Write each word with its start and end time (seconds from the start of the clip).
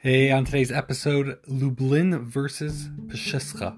Hey, 0.00 0.30
on 0.30 0.44
today's 0.44 0.70
episode, 0.70 1.40
Lublin 1.48 2.24
versus 2.24 2.88
Pshiska, 3.06 3.76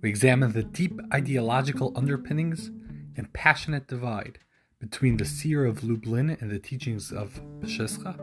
we 0.00 0.08
examine 0.08 0.52
the 0.52 0.62
deep 0.62 1.00
ideological 1.12 1.92
underpinnings 1.96 2.70
and 3.16 3.32
passionate 3.32 3.88
divide 3.88 4.38
between 4.78 5.16
the 5.16 5.24
seer 5.24 5.64
of 5.64 5.82
Lublin 5.82 6.36
and 6.40 6.52
the 6.52 6.60
teachings 6.60 7.10
of 7.10 7.40
Pshiska, 7.62 8.16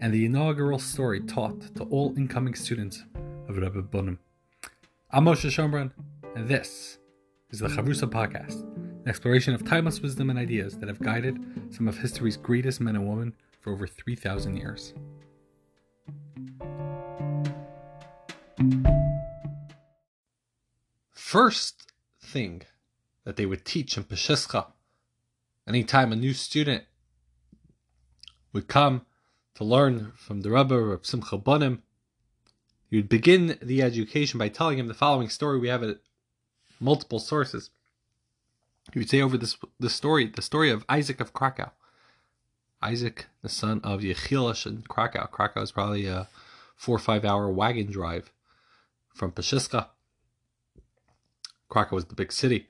and 0.00 0.12
the 0.12 0.26
inaugural 0.26 0.80
story 0.80 1.20
taught 1.20 1.72
to 1.76 1.84
all 1.84 2.14
incoming 2.16 2.56
students 2.56 3.04
of 3.48 3.58
Rebbe 3.58 3.80
Bunim. 3.80 4.18
I'm 5.12 5.26
Moshe 5.26 5.48
Shomron, 5.48 5.92
and 6.34 6.48
this 6.48 6.98
is 7.50 7.60
the 7.60 7.68
Chavrusa 7.68 8.10
Podcast, 8.10 8.62
an 8.74 9.04
exploration 9.06 9.54
of 9.54 9.64
timeless 9.64 10.00
wisdom 10.00 10.30
and 10.30 10.38
ideas 10.38 10.76
that 10.78 10.88
have 10.88 10.98
guided 10.98 11.38
some 11.70 11.86
of 11.86 11.98
history's 11.98 12.36
greatest 12.36 12.80
men 12.80 12.96
and 12.96 13.08
women 13.08 13.34
for 13.60 13.72
over 13.72 13.86
3,000 13.86 14.56
years. 14.56 14.94
First 21.12 21.92
thing 22.20 22.62
that 23.24 23.36
they 23.36 23.46
would 23.46 23.64
teach 23.64 23.96
in 23.96 24.04
Peshiska, 24.04 24.66
anytime 25.66 26.10
a 26.10 26.16
new 26.16 26.32
student 26.32 26.84
would 28.52 28.66
come 28.66 29.02
to 29.54 29.64
learn 29.64 30.12
from 30.16 30.40
the 30.40 30.50
Rebbe 30.50 30.74
of 30.74 31.06
Simcha 31.06 31.38
Bunim, 31.38 31.82
would 32.90 33.08
begin 33.08 33.58
the 33.62 33.82
education 33.82 34.38
by 34.38 34.48
telling 34.48 34.78
him 34.78 34.88
the 34.88 34.94
following 34.94 35.28
story. 35.28 35.58
We 35.58 35.68
have 35.68 35.82
it 35.82 36.00
multiple 36.80 37.20
sources. 37.20 37.70
He 38.92 38.98
would 38.98 39.10
say 39.10 39.20
over 39.20 39.36
this 39.36 39.56
the 39.78 39.90
story, 39.90 40.26
the 40.26 40.42
story 40.42 40.70
of 40.70 40.84
Isaac 40.88 41.20
of 41.20 41.32
Krakow. 41.32 41.70
Isaac, 42.82 43.26
the 43.42 43.48
son 43.48 43.80
of 43.84 44.00
Yechielash 44.00 44.66
in 44.66 44.82
Krakow. 44.88 45.26
Krakow 45.26 45.62
is 45.62 45.72
probably 45.72 46.06
a 46.06 46.28
four 46.74 46.96
or 46.96 47.00
five 47.00 47.24
hour 47.24 47.48
wagon 47.50 47.90
drive 47.90 48.32
from 49.18 49.32
Peshiska. 49.32 49.88
Krakow 51.68 51.96
was 51.96 52.06
the 52.06 52.14
big 52.14 52.32
city. 52.32 52.68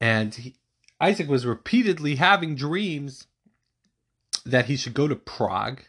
And 0.00 0.34
he, 0.34 0.54
Isaac 1.00 1.28
was 1.28 1.44
repeatedly 1.44 2.16
having 2.16 2.54
dreams 2.54 3.26
that 4.44 4.66
he 4.66 4.76
should 4.76 4.94
go 4.94 5.08
to 5.08 5.16
Prague. 5.16 5.82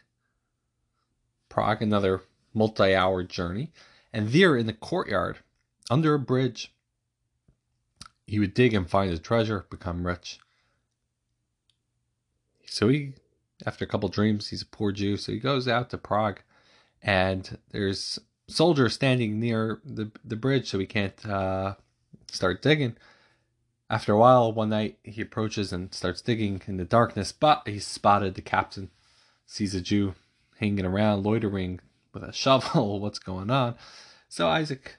Prague, 1.48 1.80
another 1.80 2.22
multi 2.52 2.94
hour 2.94 3.22
journey. 3.22 3.72
And 4.12 4.28
there 4.30 4.56
in 4.56 4.66
the 4.66 4.72
courtyard, 4.72 5.38
under 5.90 6.14
a 6.14 6.18
bridge, 6.18 6.74
he 8.26 8.38
would 8.38 8.54
dig 8.54 8.74
and 8.74 8.88
find 8.88 9.10
a 9.10 9.18
treasure, 9.18 9.66
become 9.70 10.06
rich. 10.06 10.38
So 12.66 12.88
he, 12.88 13.14
after 13.64 13.84
a 13.84 13.88
couple 13.88 14.08
dreams, 14.10 14.48
he's 14.48 14.62
a 14.62 14.66
poor 14.66 14.92
Jew, 14.92 15.16
so 15.16 15.32
he 15.32 15.38
goes 15.38 15.66
out 15.66 15.88
to 15.90 15.98
Prague, 15.98 16.40
and 17.02 17.58
there's 17.70 18.18
soldiers 18.48 18.94
standing 18.94 19.38
near 19.38 19.80
the 19.84 20.10
the 20.24 20.36
bridge, 20.36 20.68
so 20.68 20.78
he 20.78 20.86
can't 20.86 21.24
uh, 21.26 21.74
start 22.30 22.62
digging. 22.62 22.96
After 23.90 24.12
a 24.12 24.18
while, 24.18 24.52
one 24.52 24.70
night 24.70 24.98
he 25.02 25.22
approaches 25.22 25.72
and 25.72 25.94
starts 25.94 26.20
digging 26.20 26.60
in 26.66 26.76
the 26.76 26.84
darkness, 26.84 27.32
but 27.32 27.62
he's 27.66 27.86
spotted 27.86 28.34
the 28.34 28.42
captain, 28.42 28.90
sees 29.46 29.74
a 29.74 29.80
Jew 29.80 30.14
hanging 30.58 30.84
around, 30.84 31.24
loitering 31.24 31.80
with 32.12 32.22
a 32.22 32.32
shovel. 32.34 33.00
What's 33.00 33.18
going 33.18 33.50
on? 33.50 33.76
So 34.28 34.48
Isaac 34.48 34.96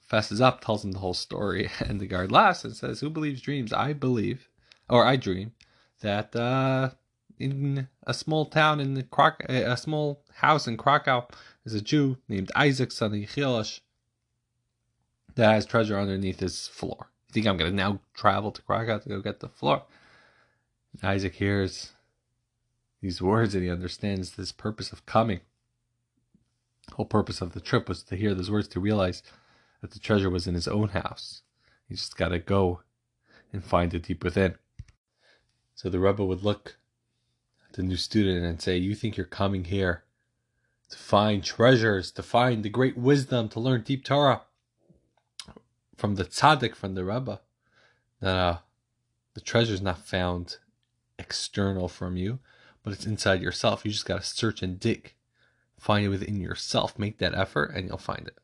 fesses 0.00 0.40
up, 0.42 0.60
tells 0.60 0.84
him 0.84 0.92
the 0.92 0.98
whole 0.98 1.14
story, 1.14 1.70
and 1.80 2.00
the 2.00 2.06
guard 2.06 2.32
laughs 2.32 2.64
and 2.64 2.76
says, 2.76 3.00
"Who 3.00 3.10
believes 3.10 3.40
dreams? 3.40 3.72
I 3.72 3.92
believe, 3.92 4.48
or 4.90 5.04
I 5.06 5.16
dream, 5.16 5.52
that 6.00 6.34
uh, 6.36 6.90
in 7.38 7.88
a 8.06 8.14
small 8.14 8.46
town 8.46 8.80
in 8.80 8.94
the 8.94 9.02
Krak- 9.02 9.48
a 9.48 9.76
small 9.76 10.21
house 10.34 10.66
in 10.66 10.76
Krakow, 10.76 11.26
is 11.64 11.74
a 11.74 11.80
Jew 11.80 12.18
named 12.28 12.50
Isaac, 12.54 12.92
son 12.92 13.12
of 13.12 13.18
Yechielash, 13.18 13.80
that 15.34 15.52
has 15.52 15.66
treasure 15.66 15.98
underneath 15.98 16.40
his 16.40 16.68
floor. 16.68 17.10
You 17.28 17.32
think 17.32 17.46
I'm 17.46 17.56
going 17.56 17.70
to 17.70 17.76
now 17.76 18.00
travel 18.14 18.50
to 18.50 18.62
Krakow 18.62 18.98
to 18.98 19.08
go 19.08 19.20
get 19.20 19.40
the 19.40 19.48
floor?" 19.48 19.84
And 20.92 21.08
Isaac 21.08 21.34
hears 21.34 21.92
these 23.00 23.20
words 23.20 23.54
and 23.54 23.64
he 23.64 23.70
understands 23.70 24.32
this 24.32 24.52
purpose 24.52 24.92
of 24.92 25.06
coming. 25.06 25.40
The 26.88 26.94
whole 26.94 27.06
purpose 27.06 27.40
of 27.40 27.52
the 27.52 27.60
trip 27.60 27.88
was 27.88 28.02
to 28.04 28.16
hear 28.16 28.34
those 28.34 28.50
words 28.50 28.68
to 28.68 28.80
realize 28.80 29.22
that 29.80 29.90
the 29.90 29.98
treasure 29.98 30.30
was 30.30 30.46
in 30.46 30.54
his 30.54 30.68
own 30.68 30.90
house. 30.90 31.42
He 31.88 31.94
just 31.94 32.16
got 32.16 32.28
to 32.28 32.38
go 32.38 32.80
and 33.52 33.64
find 33.64 33.92
it 33.92 34.04
deep 34.04 34.24
within. 34.24 34.54
So 35.74 35.88
the 35.88 35.98
Rebbe 35.98 36.24
would 36.24 36.42
look 36.42 36.76
at 37.68 37.76
the 37.76 37.82
new 37.82 37.96
student 37.96 38.44
and 38.44 38.62
say, 38.62 38.76
You 38.76 38.94
think 38.94 39.16
you're 39.16 39.26
coming 39.26 39.64
here 39.64 40.04
to 40.92 40.98
find 40.98 41.44
treasures, 41.44 42.10
to 42.12 42.22
find 42.22 42.62
the 42.62 42.70
great 42.70 42.96
wisdom, 42.96 43.48
to 43.50 43.60
learn 43.60 43.82
deep 43.82 44.04
Torah 44.04 44.42
from 45.96 46.14
the 46.14 46.24
tzaddik, 46.24 46.74
from 46.74 46.94
the 46.94 47.04
Rebbe. 47.04 47.40
That 48.20 48.36
uh, 48.36 48.58
the 49.34 49.40
treasure 49.40 49.74
is 49.74 49.82
not 49.82 49.98
found 49.98 50.58
external 51.18 51.88
from 51.88 52.16
you, 52.16 52.38
but 52.82 52.92
it's 52.92 53.06
inside 53.06 53.42
yourself. 53.42 53.84
You 53.84 53.90
just 53.90 54.06
got 54.06 54.22
to 54.22 54.26
search 54.26 54.62
and 54.62 54.78
dig. 54.78 55.14
Find 55.78 56.06
it 56.06 56.08
within 56.08 56.40
yourself. 56.40 56.98
Make 56.98 57.18
that 57.18 57.34
effort 57.34 57.72
and 57.74 57.88
you'll 57.88 57.98
find 57.98 58.28
it 58.28 58.38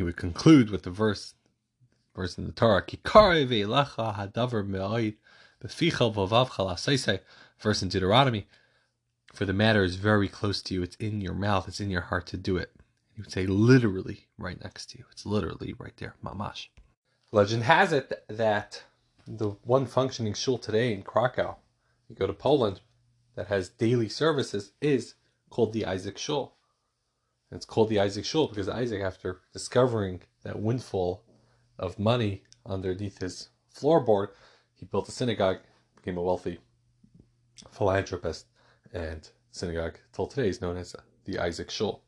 he 0.00 0.02
would 0.02 0.16
conclude 0.16 0.70
with 0.70 0.84
the 0.84 0.90
verse 0.90 1.34
verse 2.16 2.38
in 2.38 2.46
the 2.46 2.52
Torah, 2.52 2.82
Kikare 2.82 3.46
ve'elecha 3.46 4.16
hadavar 4.16 4.66
me'oid 4.66 5.16
b'ficha 5.62 6.14
v'vavcha 6.14 6.66
la'seisei, 6.66 7.20
verse 7.58 7.82
in 7.82 7.90
Deuteronomy, 7.90 8.46
for 9.32 9.44
the 9.44 9.52
matter 9.52 9.84
is 9.84 9.96
very 9.96 10.28
close 10.28 10.60
to 10.62 10.74
you, 10.74 10.82
it's 10.82 10.96
in 10.96 11.20
your 11.20 11.34
mouth, 11.34 11.68
it's 11.68 11.80
in 11.80 11.90
your 11.90 12.02
heart 12.02 12.26
to 12.28 12.36
do 12.36 12.56
it. 12.56 12.72
He 13.14 13.20
would 13.20 13.30
say 13.32 13.46
literally 13.46 14.28
right 14.38 14.60
next 14.60 14.90
to 14.90 14.98
you. 14.98 15.04
It's 15.10 15.26
literally 15.26 15.74
right 15.78 15.96
there, 15.96 16.14
mamash. 16.24 16.68
Legend 17.32 17.62
has 17.64 17.92
it 17.92 18.24
that 18.28 18.82
the 19.26 19.50
one 19.62 19.86
functioning 19.86 20.34
shul 20.34 20.58
today 20.58 20.92
in 20.92 21.02
Krakow, 21.02 21.56
you 22.08 22.16
go 22.16 22.26
to 22.26 22.32
Poland, 22.32 22.80
that 23.36 23.46
has 23.46 23.68
daily 23.68 24.08
services 24.08 24.72
is 24.80 25.14
called 25.48 25.72
the 25.72 25.86
Isaac 25.86 26.18
Shul. 26.18 26.56
And 27.50 27.56
it's 27.56 27.66
called 27.66 27.88
the 27.88 28.00
Isaac 28.00 28.24
Shul 28.24 28.48
because 28.48 28.68
Isaac, 28.68 29.00
after 29.00 29.40
discovering 29.52 30.22
that 30.42 30.60
windfall 30.60 31.24
of 31.78 31.98
money 31.98 32.42
underneath 32.66 33.20
his 33.20 33.48
floorboard, 33.74 34.28
he 34.74 34.86
built 34.86 35.08
a 35.08 35.12
synagogue, 35.12 35.58
became 35.96 36.16
a 36.16 36.22
wealthy 36.22 36.58
philanthropist, 37.70 38.46
and 38.92 39.28
synagogue 39.50 39.98
till 40.12 40.26
today 40.26 40.48
is 40.48 40.60
known 40.60 40.76
as 40.76 40.94
the 41.24 41.38
Isaac 41.38 41.70
Shul. 41.70 42.02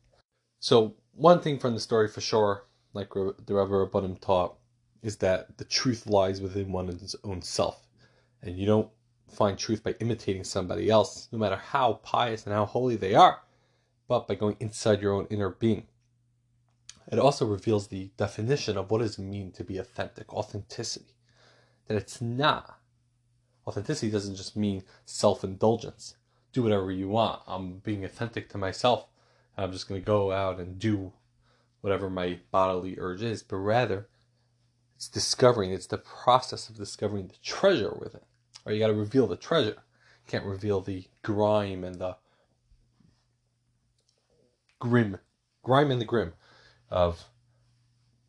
So 0.59 0.95
one 1.13 1.41
thing 1.41 1.59
from 1.59 1.73
the 1.73 1.79
story 1.79 2.07
for 2.07 2.21
sure, 2.21 2.65
like 2.93 3.13
the 3.13 3.33
Rebbe 3.53 3.75
Reb 3.77 3.91
Bunim 3.91 4.19
taught, 4.19 4.55
is 5.01 5.17
that 5.17 5.57
the 5.57 5.65
truth 5.65 6.07
lies 6.07 6.41
within 6.41 6.71
one's 6.71 7.15
own 7.23 7.41
self, 7.41 7.87
and 8.41 8.57
you 8.57 8.65
don't 8.65 8.89
find 9.27 9.57
truth 9.57 9.83
by 9.83 9.95
imitating 9.99 10.43
somebody 10.43 10.89
else, 10.89 11.27
no 11.31 11.37
matter 11.37 11.57
how 11.57 11.93
pious 12.03 12.45
and 12.45 12.53
how 12.53 12.65
holy 12.65 12.95
they 12.95 13.13
are 13.13 13.41
but 14.07 14.27
by 14.27 14.35
going 14.35 14.57
inside 14.59 15.01
your 15.01 15.13
own 15.13 15.27
inner 15.29 15.49
being. 15.49 15.87
It 17.11 17.19
also 17.19 17.45
reveals 17.45 17.87
the 17.87 18.11
definition 18.17 18.77
of 18.77 18.91
what 18.91 18.99
does 18.99 19.17
it 19.17 19.23
mean 19.23 19.51
to 19.53 19.63
be 19.63 19.77
authentic, 19.77 20.33
authenticity. 20.33 21.15
That 21.87 21.97
it's 21.97 22.21
not. 22.21 22.79
Authenticity 23.67 24.11
doesn't 24.11 24.35
just 24.35 24.55
mean 24.55 24.83
self 25.05 25.43
indulgence. 25.43 26.15
Do 26.53 26.63
whatever 26.63 26.91
you 26.91 27.09
want. 27.09 27.41
I'm 27.47 27.79
being 27.79 28.05
authentic 28.05 28.49
to 28.49 28.57
myself. 28.57 29.07
I'm 29.57 29.71
just 29.71 29.87
going 29.87 29.99
to 29.99 30.05
go 30.05 30.31
out 30.31 30.59
and 30.59 30.79
do 30.79 31.11
whatever 31.81 32.09
my 32.09 32.39
bodily 32.51 32.95
urge 32.97 33.21
is, 33.21 33.43
but 33.43 33.57
rather 33.57 34.07
it's 34.95 35.09
discovering, 35.09 35.71
it's 35.71 35.87
the 35.87 35.97
process 35.97 36.69
of 36.69 36.77
discovering 36.77 37.27
the 37.27 37.35
treasure 37.43 37.93
within. 37.99 38.21
Or 38.65 38.71
you 38.71 38.79
got 38.79 38.87
to 38.87 38.93
reveal 38.93 39.27
the 39.27 39.35
treasure. 39.35 39.75
You 39.75 40.27
can't 40.27 40.45
reveal 40.45 40.79
the 40.79 41.05
grime 41.23 41.83
and 41.83 41.95
the 41.95 42.15
grim, 44.79 45.17
grime 45.61 45.91
and 45.91 45.99
the 45.99 46.05
grim 46.05 46.33
of 46.89 47.25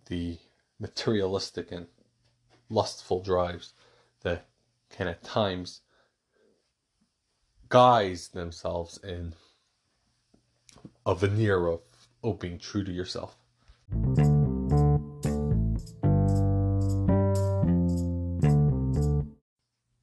the 0.06 0.38
materialistic 0.80 1.70
and 1.70 1.86
lustful 2.68 3.22
drives 3.22 3.72
that 4.22 4.46
can 4.90 5.06
at 5.06 5.22
times 5.22 5.82
guise 7.68 8.28
themselves 8.28 8.98
in 9.02 9.34
a 11.06 11.14
veneer 11.14 11.66
of 11.66 11.80
oh, 12.22 12.32
being 12.32 12.58
true 12.58 12.84
to 12.84 12.92
yourself. 12.92 13.36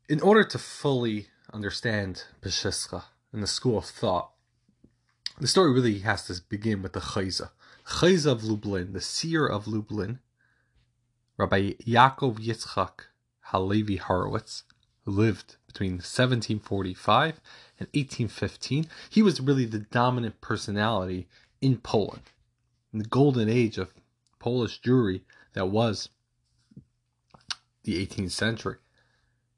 In 0.07 0.19
order 0.21 0.43
to 0.43 0.57
fully 0.57 1.27
understand 1.53 2.23
Peshiska 2.41 3.03
and 3.31 3.41
the 3.41 3.47
school 3.47 3.77
of 3.77 3.85
thought, 3.85 4.31
the 5.39 5.47
story 5.47 5.71
really 5.71 5.99
has 5.99 6.27
to 6.27 6.41
begin 6.49 6.81
with 6.81 6.93
the 6.93 6.99
Chayza. 6.99 7.51
Chayza 7.87 8.33
of 8.33 8.43
Lublin, 8.43 8.93
the 8.93 9.01
seer 9.01 9.47
of 9.47 9.67
Lublin, 9.67 10.19
Rabbi 11.37 11.71
Yaakov 11.87 12.37
Yitzchak 12.37 13.05
Halevi 13.45 13.95
Horowitz, 13.95 14.63
lived 15.05 15.55
between 15.71 15.93
1745 15.93 17.39
and 17.79 17.87
1815. 17.93 18.87
He 19.09 19.21
was 19.21 19.39
really 19.39 19.65
the 19.65 19.79
dominant 19.79 20.41
personality 20.41 21.27
in 21.61 21.77
Poland, 21.77 22.23
in 22.91 22.99
the 22.99 23.05
golden 23.05 23.49
age 23.49 23.77
of 23.77 23.93
Polish 24.39 24.81
Jewry 24.81 25.21
that 25.53 25.67
was 25.67 26.09
the 27.83 28.05
18th 28.05 28.31
century. 28.31 28.75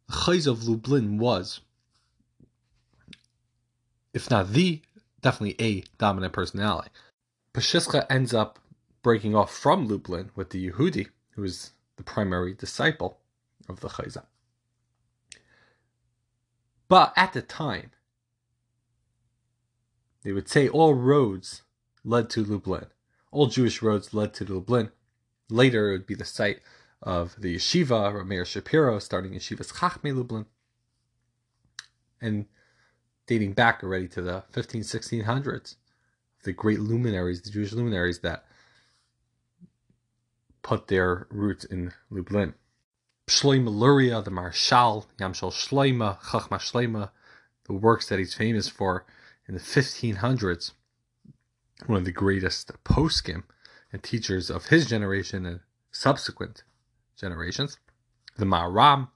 The 0.08 0.14
Chayz 0.14 0.48
of 0.48 0.68
Lublin 0.68 1.18
was, 1.18 1.62
if 4.14 4.30
not 4.30 4.52
the, 4.52 4.82
definitely 5.22 5.56
a 5.66 5.84
dominant 5.98 6.34
personality. 6.34 6.90
Pshiszka 7.54 8.06
ends 8.10 8.34
up 8.34 8.60
breaking 9.02 9.36
off 9.36 9.54
from 9.54 9.88
Lublin 9.88 10.32
with 10.36 10.52
the 10.52 10.70
Yehudi, 10.70 11.08
who 11.32 11.44
is 11.44 11.72
the 11.98 12.04
primary 12.04 12.54
disciple 12.54 13.20
of 13.70 13.80
the 13.80 13.90
Chayza. 13.90 14.24
But 16.94 17.12
at 17.16 17.34
the 17.34 17.42
time, 17.42 17.90
they 20.22 20.32
would 20.32 20.48
say 20.48 20.70
all 20.70 20.94
roads 20.94 21.64
led 22.04 22.30
to 22.30 22.44
Lublin. 22.44 22.86
All 23.32 23.48
Jewish 23.48 23.82
roads 23.82 24.14
led 24.14 24.36
to 24.36 24.46
Lublin. 24.46 24.92
Later, 25.50 25.90
it 25.90 25.92
would 25.94 26.06
be 26.06 26.14
the 26.14 26.24
site 26.24 26.60
of 27.02 27.36
the 27.42 27.56
yeshiva, 27.56 28.14
Rameir 28.14 28.46
Shapiro, 28.46 29.00
starting 29.00 29.34
Yeshivas 29.34 29.74
Chachmei 29.74 30.16
Lublin, 30.16 30.46
and 32.22 32.46
dating 33.26 33.54
back 33.54 33.84
already 33.84 34.08
to 34.10 34.22
the 34.22 34.44
15, 34.52 34.84
1600s. 34.84 35.78
The 36.44 36.54
great 36.54 36.80
luminaries, 36.80 37.42
the 37.42 37.50
Jewish 37.50 37.74
luminaries 37.74 38.20
that 38.20 38.46
put 40.62 40.90
their 40.90 41.26
roots 41.32 41.66
in 41.66 41.92
Lublin. 42.12 42.54
Shlomo 43.28 43.70
Luria, 43.70 44.22
the 44.22 44.32
Maharshal, 44.32 45.06
Yamshel 45.18 45.52
Shleima, 45.52 46.20
Chachma 46.20 46.60
Shleima, 46.60 47.10
the 47.66 47.74
works 47.74 48.10
that 48.10 48.20
he's 48.20 48.34
famous 48.34 48.68
for 48.68 49.06
in 49.48 49.54
the 49.54 49.62
1500s, 49.62 50.72
one 51.86 52.00
of 52.00 52.06
the 52.06 52.12
greatest 52.12 52.72
poskim 52.84 53.44
and 53.92 54.04
teachers 54.04 54.50
of 54.50 54.68
his 54.68 54.86
generation 54.86 55.46
and 55.46 55.62
subsequent 55.92 56.64
generations. 57.18 57.78
The 58.36 58.46
Maharam, 58.46 59.10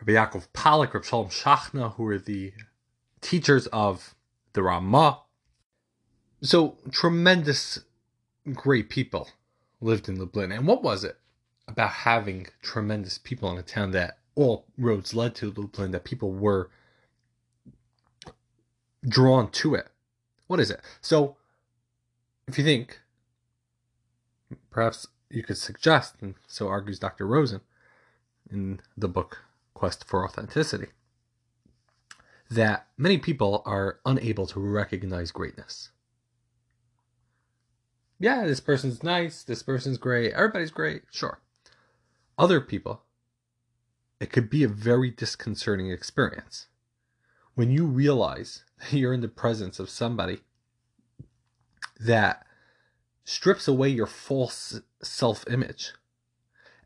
Rabbi 0.00 0.12
Yaakov 0.12 0.48
Pollack, 0.52 0.92
Rabbi 0.92 1.06
Shalom 1.06 1.28
Shachna, 1.28 1.94
who 1.94 2.02
were 2.02 2.18
the 2.18 2.52
teachers 3.20 3.66
of 3.68 4.14
the 4.52 4.62
Ramah. 4.62 5.22
So 6.42 6.76
tremendous, 6.90 7.80
great 8.54 8.90
people 8.90 9.28
lived 9.80 10.08
in 10.08 10.18
Lublin. 10.18 10.52
And 10.52 10.66
what 10.66 10.82
was 10.82 11.04
it 11.04 11.18
about 11.66 11.90
having 11.90 12.46
tremendous 12.62 13.18
people 13.18 13.50
in 13.50 13.58
a 13.58 13.62
town 13.62 13.90
that 13.92 14.18
all 14.34 14.64
roads 14.76 15.14
led 15.14 15.34
to 15.36 15.52
Lublin, 15.52 15.90
that 15.92 16.04
people 16.04 16.32
were 16.32 16.70
drawn 19.06 19.50
to 19.50 19.74
it? 19.74 19.88
What 20.46 20.60
is 20.60 20.70
it? 20.70 20.80
So, 21.00 21.36
if 22.46 22.56
you 22.56 22.64
think, 22.64 23.00
perhaps 24.70 25.06
you 25.30 25.42
could 25.42 25.58
suggest, 25.58 26.14
and 26.20 26.34
so 26.46 26.68
argues 26.68 26.98
Dr. 26.98 27.26
Rosen 27.26 27.60
in 28.50 28.80
the 28.96 29.08
book 29.08 29.42
Quest 29.74 30.04
for 30.04 30.24
Authenticity, 30.24 30.88
that 32.50 32.86
many 32.96 33.18
people 33.18 33.62
are 33.66 34.00
unable 34.06 34.46
to 34.46 34.58
recognize 34.58 35.30
greatness 35.30 35.90
yeah, 38.18 38.46
this 38.46 38.60
person's 38.60 39.02
nice, 39.02 39.42
this 39.42 39.62
person's 39.62 39.98
great, 39.98 40.32
everybody's 40.32 40.70
great, 40.70 41.02
sure. 41.10 41.40
Other 42.36 42.60
people, 42.60 43.02
it 44.20 44.32
could 44.32 44.50
be 44.50 44.64
a 44.64 44.68
very 44.68 45.10
disconcerting 45.10 45.90
experience 45.90 46.66
when 47.54 47.70
you 47.70 47.86
realize 47.86 48.62
that 48.78 48.96
you're 48.96 49.12
in 49.12 49.20
the 49.20 49.28
presence 49.28 49.78
of 49.78 49.90
somebody 49.90 50.38
that 51.98 52.46
strips 53.24 53.66
away 53.66 53.88
your 53.88 54.06
false 54.06 54.80
self 55.02 55.44
image 55.50 55.92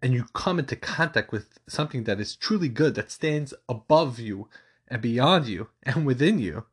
and 0.01 0.13
you 0.13 0.25
come 0.33 0.59
into 0.59 0.75
contact 0.75 1.31
with 1.31 1.61
something 1.69 2.05
that 2.05 2.19
is 2.19 2.35
truly 2.35 2.69
good, 2.69 2.95
that 2.95 3.11
stands 3.11 3.55
above 3.69 4.19
you 4.19 4.49
and 4.89 5.01
beyond 5.01 5.47
you 5.47 5.69
and 5.83 6.05
within 6.05 6.39
you 6.39 6.65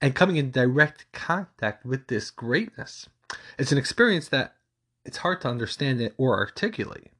and 0.00 0.14
coming 0.14 0.36
in 0.36 0.50
direct 0.50 1.10
contact 1.12 1.84
with 1.84 2.08
this 2.08 2.30
greatness. 2.30 3.08
It's 3.58 3.72
an 3.72 3.78
experience 3.78 4.28
that 4.28 4.54
it's 5.04 5.18
hard 5.18 5.40
to 5.42 5.48
understand 5.48 6.00
it 6.00 6.14
or 6.16 6.38
articulate. 6.38 7.12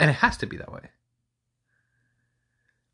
And 0.00 0.10
it 0.10 0.14
has 0.14 0.36
to 0.38 0.46
be 0.46 0.56
that 0.56 0.72
way. 0.72 0.90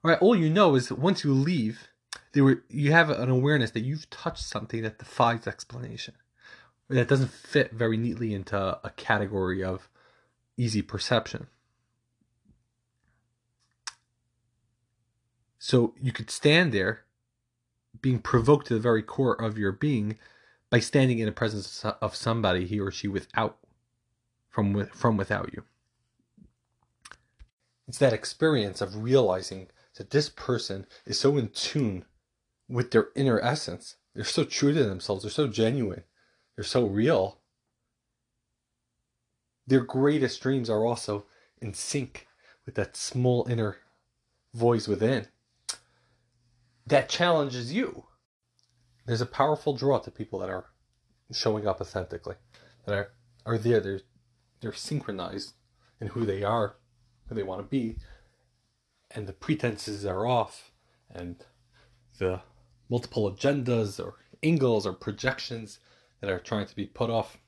All 0.04 0.10
right, 0.10 0.20
all 0.20 0.36
you 0.36 0.50
know 0.50 0.74
is 0.74 0.88
that 0.88 0.98
once 0.98 1.24
you 1.24 1.32
leave, 1.32 1.88
were, 2.34 2.62
you 2.68 2.92
have 2.92 3.10
an 3.10 3.30
awareness 3.30 3.70
that 3.72 3.80
you've 3.80 4.08
touched 4.10 4.44
something 4.44 4.82
that 4.82 4.98
defies 4.98 5.46
explanation. 5.46 6.14
That 6.88 7.08
doesn't 7.08 7.30
fit 7.30 7.72
very 7.72 7.96
neatly 7.96 8.34
into 8.34 8.56
a 8.58 8.90
category 8.96 9.62
of 9.62 9.88
easy 10.56 10.82
perception. 10.82 11.46
So 15.58 15.94
you 16.00 16.10
could 16.12 16.30
stand 16.30 16.72
there 16.72 17.04
being 18.00 18.18
provoked 18.18 18.66
to 18.68 18.74
the 18.74 18.80
very 18.80 19.02
core 19.02 19.34
of 19.40 19.58
your 19.58 19.72
being 19.72 20.18
by 20.70 20.80
standing 20.80 21.18
in 21.18 21.26
the 21.26 21.32
presence 21.32 21.84
of 21.84 22.14
somebody 22.14 22.66
he 22.66 22.78
or 22.78 22.90
she 22.90 23.08
without 23.08 23.58
from 24.48 24.86
from 24.86 25.16
without 25.16 25.52
you. 25.52 25.64
It's 27.88 27.98
that 27.98 28.12
experience 28.12 28.80
of 28.80 29.02
realizing 29.02 29.68
that 29.96 30.10
this 30.10 30.28
person 30.28 30.86
is 31.04 31.18
so 31.18 31.36
in 31.36 31.48
tune 31.48 32.04
with 32.68 32.92
their 32.92 33.08
inner 33.16 33.40
essence. 33.40 33.96
They're 34.14 34.24
so 34.24 34.44
true 34.44 34.72
to 34.72 34.84
themselves. 34.84 35.22
They're 35.22 35.30
so 35.30 35.48
genuine. 35.48 36.04
They're 36.54 36.64
so 36.64 36.86
real. 36.86 37.38
Their 39.66 39.80
greatest 39.80 40.40
dreams 40.40 40.70
are 40.70 40.86
also 40.86 41.26
in 41.60 41.74
sync 41.74 42.28
with 42.64 42.76
that 42.76 42.96
small 42.96 43.46
inner 43.48 43.78
voice 44.54 44.86
within 44.86 45.26
that 46.90 47.08
challenges 47.08 47.72
you. 47.72 48.04
There's 49.06 49.20
a 49.20 49.26
powerful 49.26 49.74
draw 49.74 49.98
to 49.98 50.10
people 50.10 50.38
that 50.40 50.50
are 50.50 50.66
showing 51.32 51.66
up 51.66 51.80
authentically, 51.80 52.36
that 52.86 52.94
are, 52.94 53.12
are 53.46 53.58
there. 53.58 53.80
They're, 53.80 54.00
they're 54.60 54.72
synchronized 54.72 55.54
in 56.00 56.08
who 56.08 56.24
they 56.24 56.42
are, 56.42 56.76
who 57.28 57.34
they 57.34 57.42
want 57.42 57.62
to 57.62 57.66
be, 57.66 57.96
and 59.10 59.26
the 59.26 59.32
pretenses 59.32 60.04
are 60.04 60.26
off, 60.26 60.70
and 61.10 61.44
the 62.18 62.42
multiple 62.88 63.30
agendas 63.30 63.98
or 63.98 64.14
angles 64.42 64.86
or 64.86 64.92
projections 64.92 65.78
that 66.20 66.30
are 66.30 66.38
trying 66.38 66.66
to 66.66 66.76
be 66.76 66.86
put 66.86 67.10
off 67.10 67.38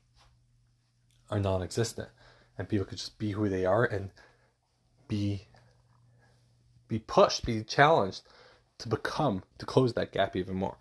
are 1.29 1.39
non-existent 1.39 2.09
and 2.57 2.69
people 2.69 2.85
could 2.85 2.97
just 2.97 3.17
be 3.17 3.31
who 3.31 3.49
they 3.49 3.65
are 3.65 3.85
and 3.85 4.11
be 5.07 5.47
be 6.87 6.99
pushed 6.99 7.45
be 7.45 7.63
challenged 7.63 8.21
to 8.79 8.89
become, 8.89 9.43
to 9.57 9.65
close 9.65 9.93
that 9.93 10.11
gap 10.11 10.35
even 10.35 10.55
more. 10.55 10.77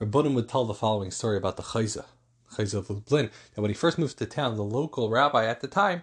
Rabbanim 0.00 0.34
would 0.34 0.48
tell 0.48 0.64
the 0.64 0.74
following 0.74 1.10
story 1.10 1.36
about 1.36 1.56
the 1.56 1.62
Chayza, 1.62 2.06
Chayza 2.54 2.74
of 2.74 2.90
Lublin, 2.90 3.30
that 3.54 3.60
when 3.60 3.70
he 3.70 3.74
first 3.74 3.98
moved 3.98 4.18
to 4.18 4.26
town, 4.26 4.56
the 4.56 4.64
local 4.64 5.10
rabbi 5.10 5.46
at 5.46 5.60
the 5.60 5.68
time 5.68 6.02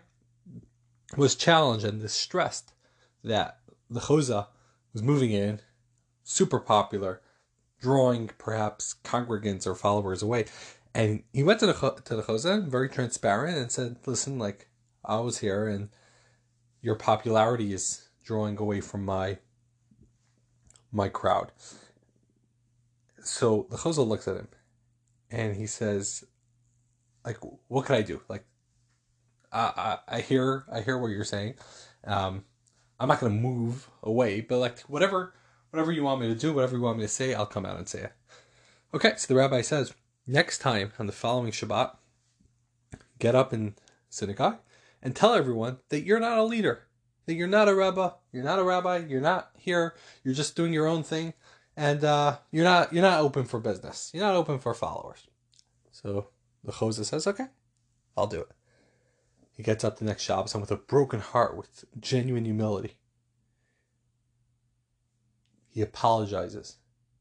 was 1.17 1.35
challenged 1.35 1.85
and 1.85 2.01
distressed 2.01 2.73
that 3.23 3.59
the 3.89 3.99
Chayza 3.99 4.47
was 4.93 5.03
moving 5.03 5.31
in, 5.31 5.61
super 6.23 6.59
popular, 6.59 7.21
drawing 7.81 8.29
perhaps 8.37 8.95
congregants 9.03 9.67
or 9.67 9.75
followers 9.75 10.21
away. 10.21 10.45
And 10.93 11.23
he 11.33 11.43
went 11.43 11.59
to 11.59 11.67
the 11.67 11.73
to 12.05 12.15
the 12.15 12.23
Chayza, 12.23 12.67
very 12.67 12.89
transparent, 12.89 13.57
and 13.57 13.71
said, 13.71 13.97
"Listen, 14.05 14.39
like 14.39 14.69
I 15.03 15.19
was 15.19 15.39
here, 15.39 15.67
and 15.67 15.89
your 16.81 16.95
popularity 16.95 17.73
is 17.73 18.09
drawing 18.23 18.57
away 18.57 18.81
from 18.81 19.05
my 19.05 19.37
my 20.91 21.09
crowd. 21.09 21.51
So 23.23 23.67
the 23.69 23.77
Chozeh 23.77 24.07
looks 24.07 24.27
at 24.27 24.37
him 24.37 24.47
and 25.29 25.55
he 25.55 25.67
says, 25.67 26.23
like, 27.25 27.37
what 27.67 27.85
can 27.85 27.95
I 27.95 28.01
do? 28.01 28.21
Like, 28.27 28.43
I, 29.51 29.97
I, 30.09 30.15
I 30.17 30.21
hear, 30.21 30.65
I 30.71 30.81
hear 30.81 30.97
what 30.97 31.09
you're 31.09 31.23
saying. 31.23 31.55
Um, 32.05 32.45
I'm 32.99 33.07
not 33.07 33.19
going 33.19 33.31
to 33.31 33.39
move 33.39 33.87
away, 34.01 34.41
but 34.41 34.57
like, 34.57 34.79
whatever, 34.81 35.33
whatever 35.69 35.91
you 35.91 36.03
want 36.03 36.21
me 36.21 36.27
to 36.27 36.35
do, 36.35 36.53
whatever 36.53 36.75
you 36.75 36.81
want 36.81 36.97
me 36.97 37.03
to 37.03 37.09
say, 37.09 37.33
I'll 37.33 37.45
come 37.45 37.65
out 37.65 37.77
and 37.77 37.87
say 37.87 38.01
it. 38.01 38.13
Okay. 38.93 39.13
So 39.17 39.27
the 39.27 39.39
rabbi 39.39 39.61
says, 39.61 39.93
next 40.25 40.57
time 40.59 40.91
on 40.97 41.05
the 41.05 41.13
following 41.13 41.51
Shabbat, 41.51 41.95
get 43.19 43.35
up 43.35 43.53
in 43.53 43.75
synagogue 44.09 44.57
and 45.01 45.15
tell 45.15 45.33
everyone 45.33 45.77
that 45.89 46.03
you're 46.03 46.19
not 46.19 46.37
a 46.37 46.43
leader, 46.43 46.87
that 47.25 47.35
you're 47.35 47.47
not 47.47 47.69
a 47.69 47.75
rabbi, 47.75 48.09
you're 48.31 48.43
not 48.43 48.59
a 48.59 48.63
rabbi, 48.63 48.97
you're 48.97 49.21
not 49.21 49.51
here, 49.57 49.95
you're 50.23 50.33
just 50.33 50.55
doing 50.55 50.73
your 50.73 50.87
own 50.87 51.03
thing, 51.03 51.33
and 51.77 52.03
uh, 52.03 52.37
you're 52.51 52.63
not 52.63 52.91
you're 52.93 53.01
not 53.03 53.21
open 53.21 53.45
for 53.45 53.59
business, 53.59 54.11
you're 54.13 54.25
not 54.25 54.35
open 54.35 54.59
for 54.59 54.73
followers. 54.73 55.27
So 55.91 56.29
the 56.63 56.71
Chozeh 56.71 57.05
says, 57.05 57.27
okay, 57.27 57.47
I'll 58.17 58.27
do 58.27 58.41
it. 58.41 58.49
he 59.51 59.63
gets 59.63 59.83
up 59.83 59.97
the 59.99 60.05
next 60.05 60.23
Shabbos 60.23 60.53
and 60.53 60.61
with 60.61 60.71
a 60.71 60.77
broken 60.77 61.19
heart, 61.19 61.57
with 61.57 61.85
genuine 61.99 62.45
humility, 62.45 62.97
he 65.69 65.81
apologizes 65.81 66.77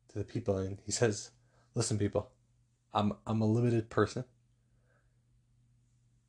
to 0.08 0.18
the 0.18 0.24
people 0.24 0.56
and 0.58 0.78
he 0.84 0.92
says, 0.92 1.30
"Listen, 1.74 1.98
people, 1.98 2.30
I'm 2.94 3.12
I'm 3.26 3.40
a 3.42 3.46
limited 3.46 3.90
person. 3.90 4.24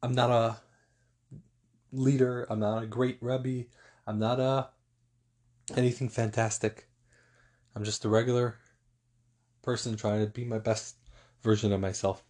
I'm 0.03 0.13
not 0.13 0.29
a 0.29 0.57
leader. 1.91 2.45
I'm 2.49 2.59
not 2.59 2.83
a 2.83 2.87
great 2.87 3.17
rebbe. 3.21 3.67
I'm 4.07 4.19
not 4.19 4.39
a 4.39 4.69
anything 5.75 6.09
fantastic. 6.09 6.87
I'm 7.75 7.83
just 7.83 8.05
a 8.05 8.09
regular 8.09 8.57
person 9.61 9.95
trying 9.95 10.21
to 10.25 10.31
be 10.31 10.43
my 10.43 10.59
best 10.59 10.95
version 11.41 11.71
of 11.71 11.79
myself." 11.79 12.23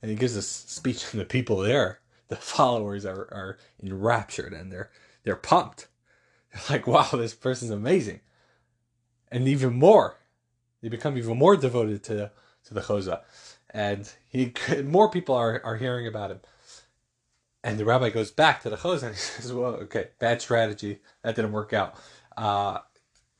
And 0.00 0.10
he 0.10 0.16
gives 0.16 0.34
this 0.34 0.48
speech, 0.48 1.12
and 1.12 1.20
the 1.20 1.24
people 1.24 1.58
there, 1.58 2.00
the 2.28 2.36
followers, 2.36 3.06
are, 3.06 3.28
are 3.32 3.58
enraptured 3.82 4.52
and 4.52 4.72
they're 4.72 4.90
they're 5.22 5.36
pumped. 5.36 5.88
They're 6.52 6.78
like, 6.78 6.86
"Wow, 6.86 7.08
this 7.12 7.34
person's 7.34 7.70
amazing!" 7.70 8.20
And 9.30 9.48
even 9.48 9.74
more, 9.74 10.18
they 10.82 10.88
become 10.88 11.16
even 11.16 11.38
more 11.38 11.56
devoted 11.56 12.02
to 12.04 12.30
to 12.64 12.74
the 12.74 12.80
Choza, 12.82 13.22
and 13.70 14.10
he 14.28 14.52
more 14.84 15.10
people 15.10 15.34
are 15.34 15.60
are 15.64 15.76
hearing 15.76 16.06
about 16.06 16.30
him. 16.30 16.40
And 17.64 17.78
the 17.78 17.84
rabbi 17.84 18.10
goes 18.10 18.30
back 18.30 18.62
to 18.62 18.70
the 18.70 18.76
Choza 18.76 19.04
and 19.04 19.14
he 19.14 19.20
says, 19.20 19.52
"Well, 19.52 19.74
okay, 19.74 20.08
bad 20.18 20.42
strategy. 20.42 21.00
That 21.22 21.36
didn't 21.36 21.52
work 21.52 21.72
out. 21.72 21.94
Uh, 22.36 22.78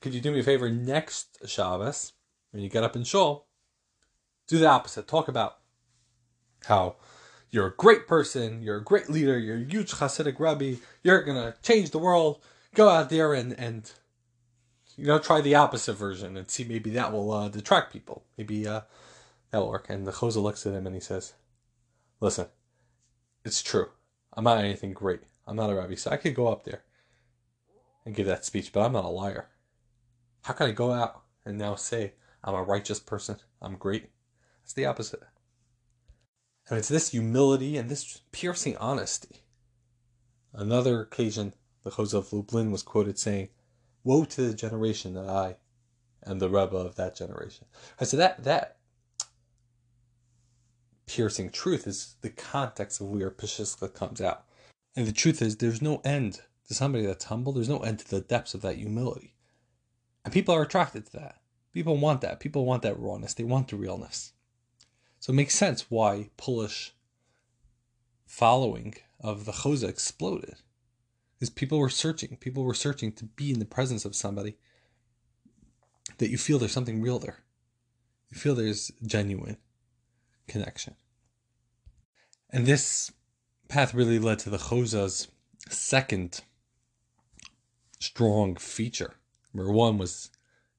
could 0.00 0.14
you 0.14 0.20
do 0.20 0.32
me 0.32 0.40
a 0.40 0.42
favor 0.42 0.70
next 0.70 1.38
Shabbos 1.46 2.12
when 2.50 2.62
you 2.62 2.68
get 2.68 2.84
up 2.84 2.96
in 2.96 3.04
shul? 3.04 3.46
Do 4.48 4.58
the 4.58 4.68
opposite. 4.68 5.08
Talk 5.08 5.28
about 5.28 5.58
how." 6.66 6.96
You're 7.54 7.66
a 7.66 7.76
great 7.76 8.08
person. 8.08 8.62
You're 8.62 8.78
a 8.78 8.82
great 8.82 9.10
leader. 9.10 9.38
You're 9.38 9.58
a 9.58 9.64
huge 9.64 9.92
Hasidic 9.92 10.40
rabbi. 10.40 10.76
You're 11.02 11.22
gonna 11.22 11.54
change 11.62 11.90
the 11.90 11.98
world. 11.98 12.42
Go 12.74 12.88
out 12.88 13.10
there 13.10 13.34
and 13.34 13.52
and 13.58 13.92
you 14.96 15.06
know, 15.06 15.18
try 15.18 15.40
the 15.40 15.54
opposite 15.54 15.94
version 15.94 16.36
and 16.36 16.50
see 16.50 16.64
maybe 16.64 16.90
that 16.90 17.12
will 17.12 17.32
uh, 17.32 17.48
detract 17.48 17.92
people. 17.92 18.24
Maybe 18.36 18.66
uh, 18.66 18.82
that'll 19.50 19.68
work. 19.68 19.86
And 19.88 20.06
the 20.06 20.12
Chosa 20.12 20.42
looks 20.42 20.66
at 20.66 20.74
him 20.74 20.86
and 20.86 20.94
he 20.94 21.00
says, 21.00 21.34
Listen, 22.20 22.46
it's 23.44 23.62
true. 23.62 23.88
I'm 24.34 24.44
not 24.44 24.58
anything 24.58 24.92
great. 24.92 25.20
I'm 25.46 25.56
not 25.56 25.70
a 25.70 25.74
rabbi, 25.74 25.94
so 25.94 26.10
I 26.10 26.16
could 26.16 26.34
go 26.34 26.48
up 26.48 26.64
there 26.64 26.82
and 28.04 28.14
give 28.14 28.26
that 28.26 28.44
speech, 28.44 28.72
but 28.72 28.80
I'm 28.80 28.92
not 28.92 29.04
a 29.04 29.08
liar. 29.08 29.48
How 30.42 30.54
can 30.54 30.68
I 30.68 30.72
go 30.72 30.92
out 30.92 31.22
and 31.44 31.58
now 31.58 31.74
say 31.74 32.14
I'm 32.42 32.54
a 32.54 32.62
righteous 32.62 33.00
person? 33.00 33.36
I'm 33.60 33.76
great. 33.76 34.10
It's 34.64 34.72
the 34.72 34.86
opposite. 34.86 35.22
And 36.68 36.78
it's 36.78 36.88
this 36.88 37.10
humility 37.10 37.76
and 37.76 37.90
this 37.90 38.20
piercing 38.32 38.76
honesty. 38.76 39.42
Another 40.52 41.00
occasion, 41.00 41.54
the 41.82 41.90
of 41.90 42.32
Lublin 42.32 42.70
was 42.70 42.82
quoted 42.82 43.18
saying, 43.18 43.48
Woe 44.04 44.24
to 44.24 44.42
the 44.48 44.54
generation 44.54 45.14
that 45.14 45.28
I 45.28 45.56
am 46.26 46.38
the 46.38 46.48
Rebbe 46.48 46.76
of 46.76 46.96
that 46.96 47.16
generation. 47.16 47.66
I 48.00 48.04
said 48.04 48.20
that 48.20 48.44
that 48.44 48.76
piercing 51.06 51.50
truth 51.50 51.87
is 51.87 52.16
the 52.21 52.30
context 52.30 53.00
of 53.00 53.09
where 53.09 53.30
Peshiska 53.30 53.92
comes 53.92 54.21
out. 54.21 54.44
And 54.94 55.06
the 55.06 55.12
truth 55.12 55.42
is 55.42 55.56
there's 55.56 55.82
no 55.82 56.00
end 56.04 56.40
to 56.68 56.75
somebody 56.75 57.04
that's 57.06 57.25
humble, 57.25 57.52
there's 57.52 57.68
no 57.68 57.80
end 57.80 58.00
to 58.00 58.11
the 58.11 58.21
depths 58.21 58.54
of 58.54 58.62
that 58.62 58.76
humility. 58.76 59.35
And 60.25 60.32
people 60.32 60.54
are 60.54 60.62
attracted 60.62 61.06
to 61.06 61.12
that. 61.14 61.37
People 61.73 61.97
want 61.97 62.21
that. 62.21 62.40
People 62.40 62.64
want 62.64 62.82
that 62.82 62.99
rawness. 62.99 63.35
They 63.35 63.44
want 63.44 63.68
the 63.68 63.76
realness. 63.76 64.32
So 65.18 65.32
it 65.32 65.37
makes 65.37 65.54
sense 65.54 65.90
why 65.90 66.30
Polish 66.37 66.94
following 68.26 68.94
of 69.21 69.44
the 69.44 69.52
Chosa 69.52 69.88
exploded 69.88 70.56
is 71.40 71.50
people 71.50 71.78
were 71.78 71.88
searching. 71.88 72.37
People 72.37 72.64
were 72.64 72.75
searching 72.75 73.12
to 73.12 73.25
be 73.25 73.50
in 73.50 73.59
the 73.59 73.64
presence 73.64 74.04
of 74.04 74.14
somebody 74.14 74.56
that 76.18 76.30
you 76.30 76.38
feel 76.38 76.59
there's 76.59 76.73
something 76.73 77.00
real 77.00 77.18
there. 77.18 77.38
You 78.30 78.38
feel 78.38 78.54
there's 78.54 78.90
genuine 79.04 79.56
connection. 80.49 80.96
And 82.50 82.66
this 82.66 83.11
path 83.68 83.94
really 83.94 84.18
led 84.18 84.38
to 84.40 84.50
the 84.50 84.58
Chosa's 84.58 85.28
second 85.68 86.42
strong 87.99 88.56
feature. 88.56 89.14
Number 89.54 89.72
one 89.72 89.99
was 89.99 90.30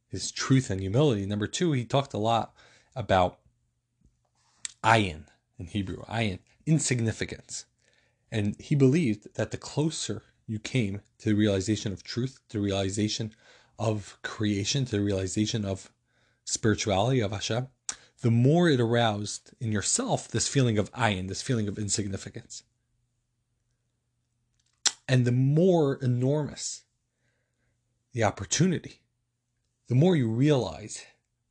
his 0.08 0.32
truth 0.32 0.70
and 0.70 0.79
humility. 0.79 1.25
Number 1.25 1.48
two, 1.48 1.72
he 1.72 1.86
talked 1.86 2.13
a 2.13 2.20
lot 2.20 2.53
about 2.96 3.39
ayin 4.84 5.25
in 5.58 5.67
Hebrew, 5.67 6.03
ayin, 6.05 6.39
insignificance. 6.65 7.65
And 8.32 8.55
he 8.60 8.75
believed 8.75 9.36
that 9.36 9.51
the 9.51 9.58
closer 9.58 10.24
you 10.46 10.60
came 10.60 11.01
to 11.20 11.29
the 11.29 11.36
realization 11.36 11.93
of 11.93 12.03
truth, 12.03 12.39
to 12.50 12.58
the 12.58 12.63
realization 12.63 13.34
of 13.79 14.17
creation, 14.22 14.86
to 14.86 14.98
the 14.98 15.01
realization 15.03 15.65
of 15.65 15.91
spirituality 16.46 17.22
of 17.22 17.32
Hashem, 17.32 17.67
the 18.24 18.32
more 18.32 18.70
it 18.70 18.80
aroused 18.80 19.51
in 19.60 19.74
yourself 19.74 20.30
this 20.30 20.48
feeling 20.48 20.77
of 20.77 20.89
I 20.94 21.10
and 21.10 21.30
this 21.30 21.42
feeling 21.42 21.68
of 21.68 21.77
insignificance. 21.77 22.63
And 25.10 25.25
the 25.25 25.34
more 25.34 25.96
enormous 25.96 26.84
the 28.13 28.24
opportunity, 28.24 29.01
the 29.89 29.96
more 29.96 30.15
you 30.15 30.30
realize 30.30 31.03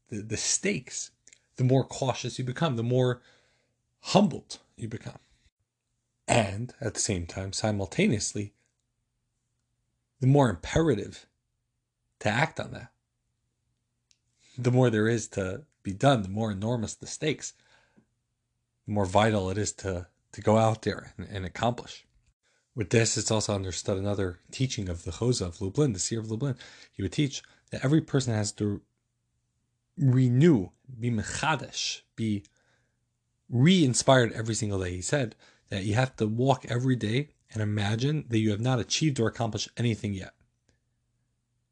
the, 0.09 0.23
the 0.23 0.39
stakes, 0.39 1.11
the 1.57 1.65
more 1.65 1.85
cautious 1.85 2.39
you 2.39 2.45
become, 2.45 2.77
the 2.77 2.83
more 2.83 3.21
humbled 4.01 4.59
you 4.75 4.89
become. 4.89 5.19
And 6.27 6.73
at 6.81 6.95
the 6.95 7.01
same 7.01 7.27
time, 7.27 7.53
simultaneously, 7.53 8.55
the 10.21 10.27
more 10.27 10.49
imperative 10.49 11.27
to 12.21 12.31
act 12.31 12.59
on 12.59 12.73
that. 12.73 12.93
The 14.57 14.71
more 14.71 14.89
there 14.89 15.09
is 15.09 15.29
to 15.29 15.65
be 15.83 15.93
done, 15.93 16.23
the 16.23 16.29
more 16.29 16.51
enormous 16.51 16.95
the 16.95 17.07
stakes, 17.07 17.55
the 18.87 18.93
more 18.93 19.07
vital 19.07 19.51
it 19.51 19.59
is 19.59 19.73
to, 19.73 20.07
to 20.33 20.41
go 20.41 20.57
out 20.57 20.83
there 20.83 21.15
and, 21.17 21.27
and 21.31 21.45
accomplish. 21.45 22.07
With 22.75 22.91
this, 22.91 23.19
it's 23.19 23.31
also 23.31 23.55
understood 23.55 23.99
another 23.99 24.41
teaching 24.51 24.89
of 24.89 25.05
the 25.05 25.11
Chosa 25.11 25.47
of 25.47 25.61
Lublin, 25.61 25.93
the 25.93 25.99
seer 25.99 26.21
of 26.21 26.31
Lublin. 26.31 26.57
He 26.93 27.03
would 27.03 27.13
teach 27.13 27.43
that 27.71 27.85
every 27.85 28.01
person 28.01 28.33
has 28.33 28.53
to 28.53 28.81
renew, 29.99 30.71
be 30.99 31.11
mechadish, 31.11 32.01
be 32.17 32.45
re-inspired 33.51 34.33
every 34.33 34.55
single 34.55 34.81
day. 34.81 34.93
He 34.93 35.03
said 35.03 35.37
that 35.69 35.85
you 35.85 35.95
have 35.95 36.17
to 36.17 36.27
walk 36.27 36.65
every 36.69 36.97
day 36.97 37.29
and 37.53 37.63
imagine 37.63 38.25
that 38.29 38.39
you 38.39 38.51
have 38.51 38.61
not 38.61 38.81
achieved 38.81 39.21
or 39.21 39.29
accomplished 39.29 39.69
anything 39.77 40.15
yet 40.15 40.33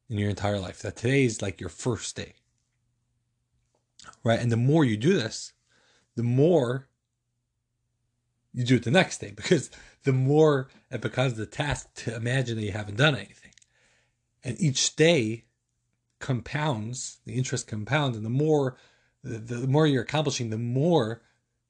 in 0.09 0.17
your 0.19 0.29
entire 0.29 0.59
life. 0.59 0.81
That 0.81 0.97
today 0.97 1.25
is 1.25 1.41
like 1.41 1.59
your 1.59 1.69
first 1.69 2.15
day. 2.15 2.35
Right? 4.23 4.39
And 4.39 4.51
the 4.51 4.57
more 4.57 4.85
you 4.85 4.97
do 4.97 5.13
this, 5.13 5.53
the 6.15 6.23
more 6.23 6.87
you 8.53 8.65
do 8.65 8.75
it 8.75 8.83
the 8.83 8.91
next 8.91 9.19
day 9.19 9.31
because 9.35 9.69
the 10.03 10.13
more 10.13 10.69
it 10.89 11.01
becomes 11.01 11.35
the 11.35 11.45
task 11.45 11.93
to 11.95 12.15
imagine 12.15 12.57
that 12.57 12.63
you 12.63 12.71
haven't 12.71 12.97
done 12.97 13.15
anything. 13.15 13.51
And 14.43 14.59
each 14.59 14.95
day 14.95 15.45
compounds, 16.19 17.19
the 17.25 17.35
interest 17.35 17.67
compounds, 17.67 18.17
and 18.17 18.25
the 18.25 18.29
more 18.29 18.77
the, 19.23 19.37
the 19.37 19.67
more 19.67 19.85
you're 19.85 20.01
accomplishing, 20.01 20.49
the 20.49 20.57
more 20.57 21.21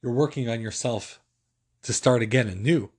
you're 0.01 0.13
working 0.13 0.49
on 0.49 0.61
yourself 0.61 1.19
to 1.83 1.91
start 1.91 2.21
again 2.21 2.47
anew 2.47 2.91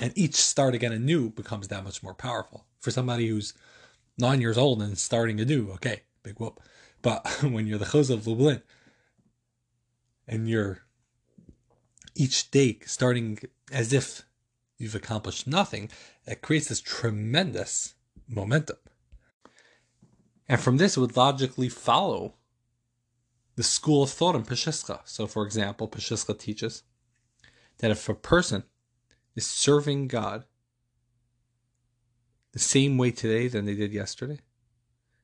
and 0.00 0.12
each 0.16 0.34
start 0.34 0.74
again 0.74 0.92
anew 0.92 1.30
becomes 1.30 1.68
that 1.68 1.84
much 1.84 2.02
more 2.02 2.14
powerful. 2.14 2.66
For 2.80 2.90
somebody 2.90 3.28
who's 3.28 3.52
nine 4.18 4.40
years 4.40 4.56
old 4.56 4.80
and 4.82 4.96
starting 4.98 5.40
anew, 5.40 5.70
okay, 5.72 6.02
big 6.22 6.40
whoop. 6.40 6.60
But 7.02 7.26
when 7.42 7.66
you're 7.66 7.78
the 7.78 7.84
Chosa 7.84 8.14
of 8.14 8.26
Lublin 8.26 8.62
and 10.26 10.48
you're 10.48 10.82
each 12.14 12.50
day 12.50 12.78
starting 12.86 13.38
as 13.72 13.92
if 13.92 14.22
you've 14.78 14.94
accomplished 14.94 15.46
nothing, 15.46 15.90
it 16.26 16.42
creates 16.42 16.68
this 16.68 16.80
tremendous 16.80 17.94
momentum. 18.28 18.76
And 20.48 20.60
from 20.60 20.78
this 20.78 20.96
it 20.96 21.00
would 21.00 21.16
logically 21.16 21.68
follow 21.68 22.34
the 23.56 23.62
school 23.62 24.02
of 24.02 24.10
thought 24.10 24.34
in 24.34 24.42
Peshiska. 24.42 25.00
So, 25.04 25.26
for 25.26 25.44
example, 25.44 25.88
Peshiska 25.88 26.38
teaches 26.38 26.82
that 27.78 27.90
if 27.90 28.08
a 28.08 28.14
person 28.14 28.64
is 29.36 29.46
serving 29.46 30.08
God 30.08 30.44
the 32.52 32.58
same 32.58 32.98
way 32.98 33.10
today 33.10 33.48
than 33.48 33.64
they 33.64 33.74
did 33.74 33.92
yesterday, 33.92 34.40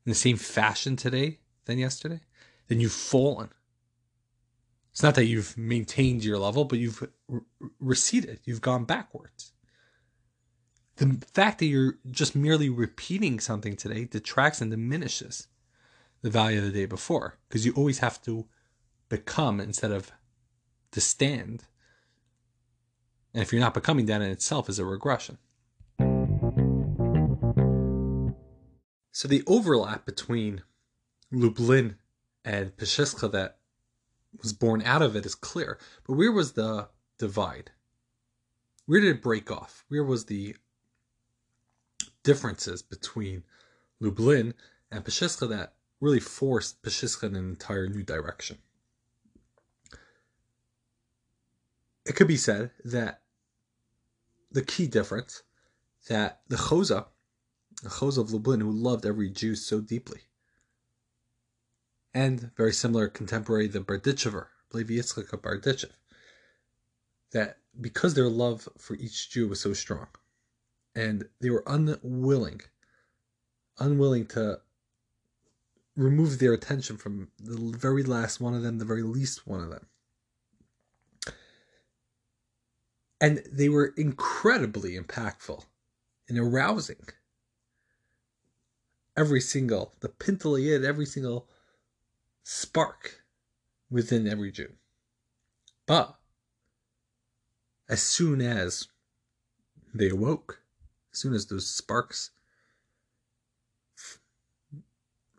in 0.04 0.10
the 0.10 0.14
same 0.14 0.36
fashion 0.36 0.96
today 0.96 1.40
than 1.66 1.78
yesterday, 1.78 2.20
then 2.68 2.80
you've 2.80 2.92
fallen. 2.92 3.50
It's 4.92 5.02
not 5.02 5.14
that 5.16 5.26
you've 5.26 5.56
maintained 5.58 6.24
your 6.24 6.38
level, 6.38 6.64
but 6.64 6.78
you've 6.78 7.06
receded, 7.80 8.40
you've 8.44 8.62
gone 8.62 8.84
backwards. 8.84 9.52
The 10.96 11.22
fact 11.34 11.58
that 11.58 11.66
you're 11.66 11.98
just 12.10 12.34
merely 12.34 12.70
repeating 12.70 13.40
something 13.40 13.76
today 13.76 14.06
detracts 14.06 14.60
and 14.62 14.70
diminishes 14.70 15.48
the 16.22 16.30
value 16.30 16.58
of 16.58 16.64
the 16.64 16.72
day 16.72 16.86
before 16.86 17.38
because 17.48 17.66
you 17.66 17.72
always 17.74 17.98
have 17.98 18.22
to 18.22 18.46
become 19.10 19.60
instead 19.60 19.92
of 19.92 20.12
to 20.92 21.00
stand 21.00 21.64
And 23.34 23.42
if 23.42 23.52
you're 23.52 23.60
not 23.60 23.74
becoming 23.74 24.06
that 24.06 24.22
in 24.22 24.30
itself 24.30 24.68
is 24.70 24.78
a 24.78 24.84
regression. 24.86 25.36
So 29.12 29.28
the 29.28 29.42
overlap 29.46 30.06
between 30.06 30.62
Lublin 31.32 31.96
and 32.44 32.76
Pshiskha 32.76 33.30
that 33.32 33.58
was 34.42 34.52
born 34.52 34.82
out 34.82 35.02
of 35.02 35.16
it 35.16 35.26
is 35.26 35.34
clear. 35.34 35.78
But 36.06 36.14
where 36.14 36.32
was 36.32 36.52
the 36.52 36.88
divide? 37.18 37.70
Where 38.86 39.00
did 39.00 39.16
it 39.16 39.22
break 39.22 39.50
off? 39.50 39.84
Where 39.88 40.04
was 40.04 40.26
the 40.26 40.56
differences 42.22 42.82
between 42.82 43.44
Lublin 44.00 44.54
and 44.90 45.04
Pshiskha 45.04 45.48
that 45.48 45.74
really 46.00 46.20
forced 46.20 46.82
Pshiskha 46.82 47.24
in 47.24 47.36
an 47.36 47.48
entire 47.48 47.88
new 47.88 48.02
direction? 48.02 48.58
It 52.04 52.14
could 52.14 52.28
be 52.28 52.36
said 52.36 52.70
that 52.84 53.22
the 54.52 54.62
key 54.62 54.86
difference 54.86 55.42
that 56.08 56.42
the 56.46 56.56
Choza, 56.56 57.06
the 57.82 57.88
Choza 57.88 58.18
of 58.18 58.32
Lublin, 58.32 58.60
who 58.60 58.70
loved 58.70 59.04
every 59.04 59.28
Jew 59.28 59.56
so 59.56 59.80
deeply, 59.80 60.20
and 62.16 62.50
very 62.56 62.72
similar 62.72 63.08
contemporary 63.08 63.66
the 63.66 63.78
Berdichever, 63.78 64.46
Levi 64.72 64.94
Yitzchak 64.94 65.34
of 65.34 65.42
Berdichev, 65.42 65.90
that 67.32 67.58
because 67.78 68.14
their 68.14 68.30
love 68.30 68.66
for 68.78 68.94
each 68.94 69.28
Jew 69.28 69.48
was 69.48 69.60
so 69.60 69.74
strong, 69.74 70.06
and 70.94 71.28
they 71.42 71.50
were 71.50 71.62
unwilling, 71.66 72.62
unwilling 73.78 74.24
to 74.28 74.60
remove 75.94 76.38
their 76.38 76.54
attention 76.54 76.96
from 76.96 77.28
the 77.38 77.76
very 77.76 78.02
last 78.02 78.40
one 78.40 78.54
of 78.54 78.62
them, 78.62 78.78
the 78.78 78.86
very 78.86 79.02
least 79.02 79.46
one 79.46 79.60
of 79.60 79.68
them. 79.68 79.86
And 83.20 83.42
they 83.52 83.68
were 83.68 83.92
incredibly 83.98 84.98
impactful 84.98 85.64
and 86.30 86.38
arousing. 86.38 87.08
Every 89.18 89.42
single, 89.42 89.92
the 90.00 90.08
pintele 90.08 90.62
Yid, 90.62 90.82
every 90.82 91.06
single 91.06 91.46
spark 92.48 93.24
within 93.90 94.28
every 94.28 94.52
Jew. 94.52 94.70
But 95.84 96.14
as 97.88 98.00
soon 98.00 98.40
as 98.40 98.86
they 99.92 100.10
awoke, 100.10 100.60
as 101.12 101.18
soon 101.18 101.34
as 101.34 101.46
those 101.46 101.66
sparks 101.66 102.30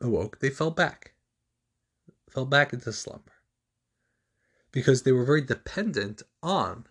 awoke, 0.02 0.40
they 0.40 0.50
fell 0.50 0.70
back, 0.70 1.14
fell 2.30 2.46
back 2.46 2.74
into 2.74 2.92
slumber. 2.92 3.32
Because 4.74 5.04
they 5.04 5.14
were 5.14 5.24
very 5.24 5.42
dependent 5.42 6.24
on 6.44 6.88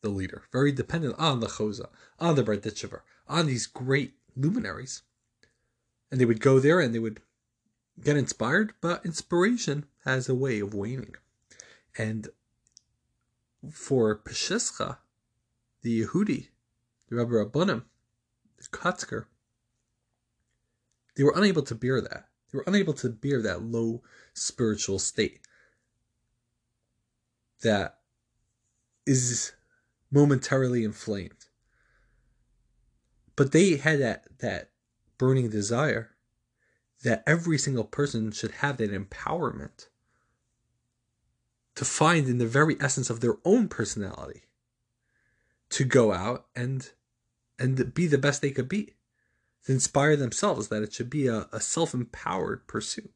the 0.00 0.08
leader, 0.08 0.44
very 0.52 0.72
dependent 0.72 1.16
on 1.18 1.40
the 1.40 1.48
Choza, 1.48 1.90
on 2.18 2.34
the 2.34 2.42
Berditchever, 2.42 3.00
on 3.28 3.44
these 3.44 3.66
great 3.66 4.14
luminaries. 4.34 5.02
And 6.10 6.18
they 6.18 6.24
would 6.24 6.40
go 6.40 6.58
there 6.58 6.80
and 6.80 6.94
they 6.94 6.98
would 6.98 7.20
get 8.02 8.16
inspired, 8.16 8.74
but 8.80 9.04
inspiration 9.04 9.86
has 10.04 10.28
a 10.28 10.34
way 10.34 10.60
of 10.60 10.74
waning. 10.74 11.14
And 11.96 12.28
for 13.70 14.16
Peshischa, 14.16 14.98
the 15.82 16.02
Yehudi, 16.02 16.48
the 17.08 17.16
Rabbi 17.16 17.30
Reb 17.30 17.52
Bunim, 17.52 17.84
the 18.56 18.76
Kotzker, 18.76 19.26
they 21.16 21.22
were 21.22 21.34
unable 21.36 21.62
to 21.62 21.74
bear 21.74 22.00
that. 22.00 22.28
They 22.52 22.58
were 22.58 22.64
unable 22.66 22.94
to 22.94 23.08
bear 23.08 23.40
that 23.42 23.62
low 23.62 24.02
spiritual 24.32 24.98
state 24.98 25.40
that 27.62 27.98
is 29.06 29.52
momentarily 30.10 30.84
inflamed. 30.84 31.46
But 33.36 33.52
they 33.52 33.76
had 33.76 34.00
that, 34.00 34.26
that 34.38 34.70
burning 35.18 35.50
desire 35.50 36.13
that 37.04 37.22
every 37.26 37.58
single 37.58 37.84
person 37.84 38.30
should 38.32 38.50
have 38.50 38.76
that 38.78 38.90
empowerment 38.90 39.86
to 41.74 41.84
find 41.84 42.28
in 42.28 42.38
the 42.38 42.46
very 42.46 42.76
essence 42.80 43.10
of 43.10 43.20
their 43.20 43.36
own 43.44 43.68
personality 43.68 44.42
to 45.70 45.84
go 45.84 46.12
out 46.12 46.46
and 46.54 46.90
and 47.58 47.94
be 47.94 48.06
the 48.06 48.18
best 48.18 48.42
they 48.42 48.50
could 48.50 48.68
be 48.68 48.94
to 49.64 49.72
inspire 49.72 50.16
themselves 50.16 50.68
that 50.68 50.82
it 50.82 50.92
should 50.92 51.08
be 51.08 51.28
a, 51.28 51.46
a 51.52 51.60
self-empowered 51.60 52.66
pursuit. 52.66 53.12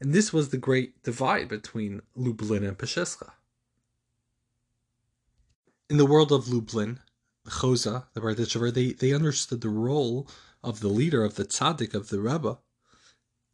And 0.00 0.12
this 0.12 0.32
was 0.32 0.48
the 0.48 0.56
great 0.56 1.02
divide 1.02 1.48
between 1.48 2.00
lublin 2.14 2.64
and 2.64 2.76
peshiska 2.76 3.32
in 5.88 5.96
the 5.96 6.06
world 6.06 6.32
of 6.32 6.48
lublin 6.48 7.00
the 7.44 7.50
choza 7.50 8.06
the 8.14 8.20
Barditchever, 8.20 8.72
they 8.72 8.92
they 8.92 9.12
understood 9.12 9.60
the 9.60 9.68
role 9.68 10.28
of 10.66 10.80
the 10.80 10.88
leader 10.88 11.24
of 11.24 11.36
the 11.36 11.44
tzaddik 11.44 11.94
of 11.94 12.08
the 12.08 12.20
Rebbe 12.20 12.58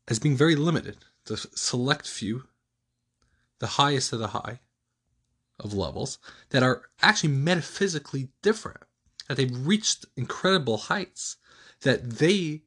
as 0.09 0.19
being 0.19 0.37
very 0.37 0.57
limited. 0.57 0.97
The 1.27 1.37
select 1.37 2.09
few, 2.09 2.45
the 3.61 3.67
highest 3.79 4.13
of 4.13 4.19
the 4.19 4.29
high 4.29 4.61
of 5.61 5.75
levels, 5.75 6.19
that 6.51 6.63
are 6.63 6.83
actually 7.03 7.35
metaphysically 7.35 8.31
different, 8.43 8.81
that 9.29 9.37
they've 9.37 9.67
reached 9.67 10.07
incredible 10.17 10.79
heights, 10.79 11.37
that 11.83 12.11
they 12.11 12.63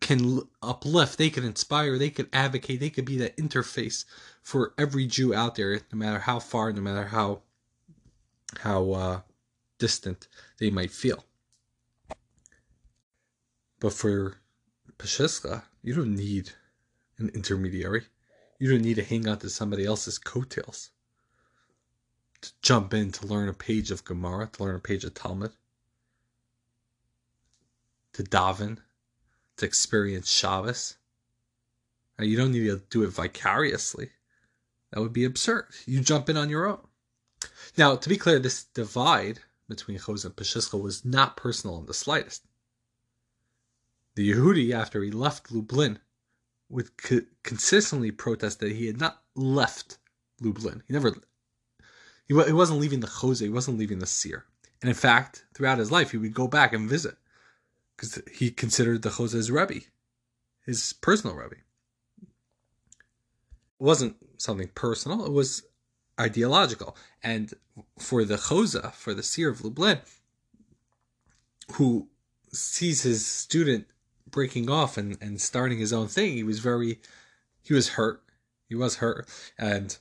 can 0.00 0.42
uplift, 0.60 1.18
they 1.18 1.30
can 1.30 1.44
inspire, 1.44 1.96
they 1.96 2.10
can 2.10 2.28
advocate, 2.32 2.80
they 2.80 2.90
could 2.90 3.04
be 3.04 3.16
that 3.18 3.36
interface 3.36 4.04
for 4.42 4.74
every 4.76 5.06
Jew 5.06 5.32
out 5.32 5.54
there, 5.54 5.80
no 5.92 5.98
matter 5.98 6.18
how 6.18 6.40
far, 6.40 6.72
no 6.72 6.80
matter 6.80 7.06
how 7.06 7.42
how 8.58 8.90
uh, 8.90 9.20
distant 9.78 10.26
they 10.58 10.70
might 10.70 10.90
feel. 10.90 11.24
But 13.80 13.92
for 13.92 14.36
Peshiska, 14.98 15.64
you 15.82 15.94
don't 15.94 16.14
need 16.14 16.52
an 17.18 17.30
intermediary. 17.34 18.04
You 18.58 18.70
don't 18.70 18.82
need 18.82 18.96
to 18.96 19.04
hang 19.04 19.26
on 19.26 19.38
to 19.38 19.50
somebody 19.50 19.84
else's 19.84 20.18
coattails 20.18 20.90
to 22.42 22.52
jump 22.62 22.94
in 22.94 23.12
to 23.12 23.26
learn 23.26 23.48
a 23.48 23.54
page 23.54 23.90
of 23.90 24.04
Gemara, 24.04 24.48
to 24.52 24.62
learn 24.62 24.76
a 24.76 24.80
page 24.80 25.04
of 25.04 25.14
Talmud, 25.14 25.52
to 28.12 28.22
daven, 28.22 28.78
to 29.56 29.66
experience 29.66 30.30
Shabbos. 30.30 30.96
Now, 32.18 32.24
you 32.24 32.36
don't 32.36 32.52
need 32.52 32.66
to 32.66 32.82
do 32.90 33.02
it 33.02 33.10
vicariously. 33.10 34.10
That 34.90 35.00
would 35.00 35.12
be 35.12 35.24
absurd. 35.24 35.66
You 35.86 36.00
jump 36.00 36.28
in 36.28 36.36
on 36.36 36.50
your 36.50 36.66
own. 36.66 36.86
Now, 37.76 37.96
to 37.96 38.08
be 38.08 38.16
clear, 38.16 38.38
this 38.38 38.64
divide 38.64 39.40
between 39.68 39.98
Choz 39.98 40.24
and 40.24 40.34
Peshiska 40.34 40.80
was 40.80 41.04
not 41.04 41.36
personal 41.36 41.78
in 41.78 41.86
the 41.86 41.94
slightest. 41.94 42.42
The 44.14 44.32
Yehudi, 44.32 44.72
after 44.72 45.02
he 45.02 45.10
left 45.10 45.52
Lublin, 45.52 45.98
would 46.68 46.96
co- 46.96 47.22
consistently 47.42 48.10
protest 48.10 48.60
that 48.60 48.72
he 48.72 48.86
had 48.86 48.98
not 48.98 49.22
left 49.34 49.98
Lublin. 50.40 50.82
He 50.86 50.92
never, 50.92 51.14
he, 52.26 52.34
he 52.34 52.52
wasn't 52.52 52.80
leaving 52.80 53.00
the 53.00 53.06
Chozeh, 53.06 53.42
he 53.42 53.48
wasn't 53.48 53.78
leaving 53.78 53.98
the 53.98 54.06
Seer. 54.06 54.46
And 54.82 54.88
in 54.88 54.94
fact, 54.94 55.44
throughout 55.54 55.78
his 55.78 55.92
life, 55.92 56.10
he 56.10 56.16
would 56.16 56.34
go 56.34 56.48
back 56.48 56.72
and 56.72 56.88
visit 56.88 57.16
because 57.96 58.20
he 58.32 58.50
considered 58.50 59.02
the 59.02 59.10
Chozeh 59.10 59.50
Rebbe, 59.50 59.84
his 60.64 60.94
personal 60.94 61.36
Rebbe. 61.36 61.56
It 62.22 62.28
wasn't 63.78 64.16
something 64.38 64.70
personal, 64.74 65.24
it 65.24 65.32
was 65.32 65.62
ideological. 66.18 66.96
And 67.22 67.52
for 67.98 68.24
the 68.24 68.36
Choza, 68.36 68.92
for 68.92 69.14
the 69.14 69.22
Seer 69.22 69.50
of 69.50 69.62
Lublin, 69.64 70.00
who 71.72 72.08
sees 72.52 73.02
his 73.02 73.26
student 73.26 73.86
breaking 74.30 74.70
off 74.70 74.96
and, 74.96 75.16
and 75.20 75.40
starting 75.40 75.78
his 75.78 75.92
own 75.92 76.08
thing, 76.08 76.34
he 76.34 76.42
was 76.42 76.60
very, 76.60 77.00
he 77.62 77.74
was 77.74 77.90
hurt. 77.90 78.22
He 78.68 78.74
was 78.74 78.96
hurt. 78.96 79.28
And 79.58 79.96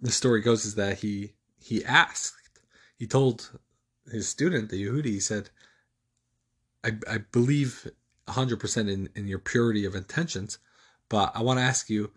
the 0.00 0.10
story 0.10 0.40
goes 0.40 0.64
is 0.64 0.74
that 0.74 0.98
he, 0.98 1.32
he 1.62 1.84
asked, 1.84 2.60
he 2.96 3.06
told 3.06 3.58
his 4.10 4.28
student, 4.28 4.70
the 4.70 4.84
Yehudi, 4.84 5.06
he 5.06 5.20
said, 5.20 5.50
I, 6.84 6.92
I 7.08 7.18
believe 7.18 7.90
100% 8.28 8.90
in, 8.90 9.08
in 9.14 9.26
your 9.26 9.38
purity 9.38 9.84
of 9.84 9.94
intentions, 9.94 10.58
but 11.08 11.32
I 11.34 11.42
want 11.42 11.58
to 11.58 11.64
ask 11.64 11.90
you 11.90 12.10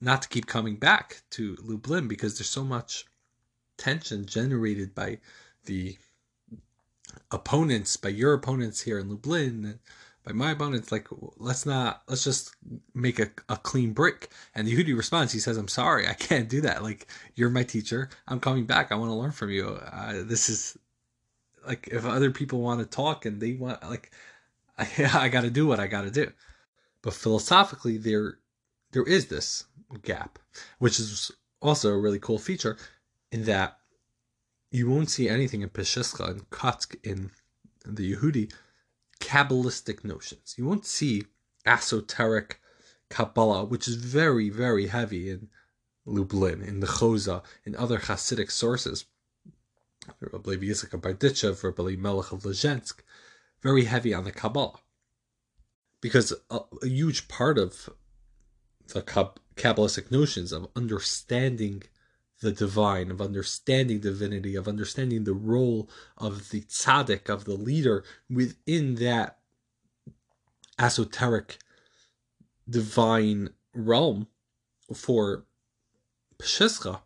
not 0.00 0.22
to 0.22 0.28
keep 0.28 0.46
coming 0.46 0.76
back 0.76 1.22
to 1.30 1.56
Lublin 1.62 2.08
because 2.08 2.38
there's 2.38 2.50
so 2.50 2.64
much 2.64 3.06
tension 3.76 4.26
generated 4.26 4.94
by 4.94 5.18
the 5.64 5.98
opponents, 7.30 7.96
by 7.96 8.10
your 8.10 8.34
opponents 8.34 8.82
here 8.82 8.98
in 8.98 9.08
Lublin, 9.08 9.78
by 10.24 10.32
my 10.32 10.52
opponents. 10.52 10.90
Like, 10.90 11.08
let's 11.36 11.66
not, 11.66 12.02
let's 12.08 12.24
just 12.24 12.54
make 12.94 13.18
a, 13.18 13.30
a 13.48 13.56
clean 13.56 13.92
break. 13.92 14.28
And 14.54 14.66
the 14.66 14.74
Yehudi 14.74 14.96
responds, 14.96 15.32
he 15.32 15.38
says, 15.38 15.56
I'm 15.56 15.68
sorry, 15.68 16.08
I 16.08 16.14
can't 16.14 16.48
do 16.48 16.60
that. 16.62 16.82
Like, 16.82 17.06
you're 17.34 17.50
my 17.50 17.62
teacher. 17.62 18.08
I'm 18.26 18.40
coming 18.40 18.64
back. 18.64 18.90
I 18.90 18.96
want 18.96 19.10
to 19.10 19.14
learn 19.14 19.32
from 19.32 19.50
you. 19.50 19.68
Uh, 19.68 20.22
this 20.24 20.48
is 20.48 20.78
like, 21.66 21.88
if 21.92 22.04
other 22.04 22.30
people 22.30 22.60
want 22.60 22.80
to 22.80 22.86
talk 22.86 23.26
and 23.26 23.40
they 23.40 23.52
want, 23.52 23.82
like, 23.82 24.10
I, 24.78 24.88
I 25.12 25.28
got 25.28 25.42
to 25.42 25.50
do 25.50 25.66
what 25.66 25.80
I 25.80 25.86
got 25.86 26.02
to 26.02 26.10
do. 26.10 26.32
But 27.02 27.14
philosophically, 27.14 27.98
there, 27.98 28.38
there 28.92 29.04
is 29.04 29.26
this 29.26 29.64
gap, 30.02 30.38
which 30.78 30.98
is 30.98 31.30
also 31.60 31.90
a 31.90 31.98
really 31.98 32.18
cool 32.18 32.38
feature 32.38 32.78
in 33.30 33.44
that 33.44 33.78
you 34.70 34.88
won't 34.88 35.10
see 35.10 35.28
anything 35.28 35.62
in 35.62 35.68
Peshischa 35.68 36.28
and 36.28 36.50
Kotzk 36.50 36.96
in 37.04 37.30
the 37.84 38.14
Yehudi 38.14 38.50
Kabbalistic 39.24 40.04
notions. 40.04 40.54
You 40.58 40.66
won't 40.66 40.84
see 40.84 41.24
esoteric 41.64 42.60
Kabbalah, 43.08 43.64
which 43.64 43.88
is 43.88 43.94
very, 43.96 44.50
very 44.50 44.88
heavy 44.88 45.30
in 45.30 45.48
Lublin, 46.04 46.62
in 46.62 46.80
the 46.80 46.86
Choza, 46.86 47.42
in 47.64 47.74
other 47.74 47.98
Hasidic 47.98 48.50
sources. 48.50 49.06
Rabbi 50.20 50.56
Yitzchak 50.56 50.92
of 50.92 51.00
Berditchev, 51.00 51.64
Rabbi 51.64 51.96
Melech 51.96 52.32
of 52.32 52.42
Lezhensk, 52.42 52.96
very 53.62 53.84
heavy 53.84 54.12
on 54.12 54.24
the 54.24 54.32
Kabbalah. 54.32 54.80
Because 56.02 56.34
a, 56.50 56.60
a 56.82 56.86
huge 56.86 57.26
part 57.26 57.56
of 57.58 57.88
the 58.88 59.00
Kabbalistic 59.56 60.10
notions 60.10 60.52
of 60.52 60.68
understanding 60.76 61.82
the 62.44 62.52
divine, 62.52 63.10
of 63.10 63.22
understanding 63.22 64.00
divinity, 64.00 64.54
of 64.54 64.68
understanding 64.68 65.24
the 65.24 65.32
role 65.32 65.88
of 66.18 66.50
the 66.50 66.60
tzaddik, 66.60 67.30
of 67.30 67.46
the 67.46 67.54
leader 67.54 68.04
within 68.28 68.96
that 68.96 69.38
esoteric 70.78 71.56
divine 72.68 73.48
realm 73.74 74.28
for 74.94 75.46
Peshischa, 76.38 77.00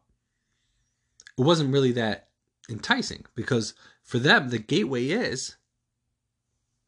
it 1.38 1.42
wasn't 1.42 1.72
really 1.72 1.92
that 1.92 2.30
enticing 2.68 3.24
because 3.36 3.74
for 4.02 4.18
them 4.18 4.48
the 4.48 4.58
gateway 4.58 5.06
is 5.06 5.56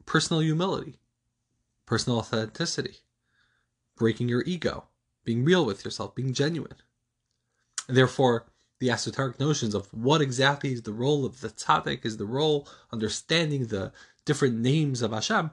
personal 0.05 0.41
humility, 0.41 0.99
personal 1.85 2.19
authenticity, 2.19 2.97
breaking 3.95 4.27
your 4.27 4.43
ego, 4.45 4.87
being 5.23 5.45
real 5.45 5.65
with 5.65 5.85
yourself, 5.85 6.13
being 6.15 6.33
genuine. 6.33 6.75
Therefore, 7.91 8.45
the 8.79 8.89
esoteric 8.89 9.39
notions 9.39 9.75
of 9.75 9.93
what 9.93 10.21
exactly 10.21 10.71
is 10.71 10.81
the 10.81 10.93
role 10.93 11.25
of 11.25 11.41
the 11.41 11.49
tzaddik, 11.49 12.05
is 12.05 12.17
the 12.17 12.25
role, 12.25 12.67
understanding 12.91 13.67
the 13.67 13.91
different 14.25 14.57
names 14.57 15.01
of 15.01 15.11
Hashem, 15.11 15.51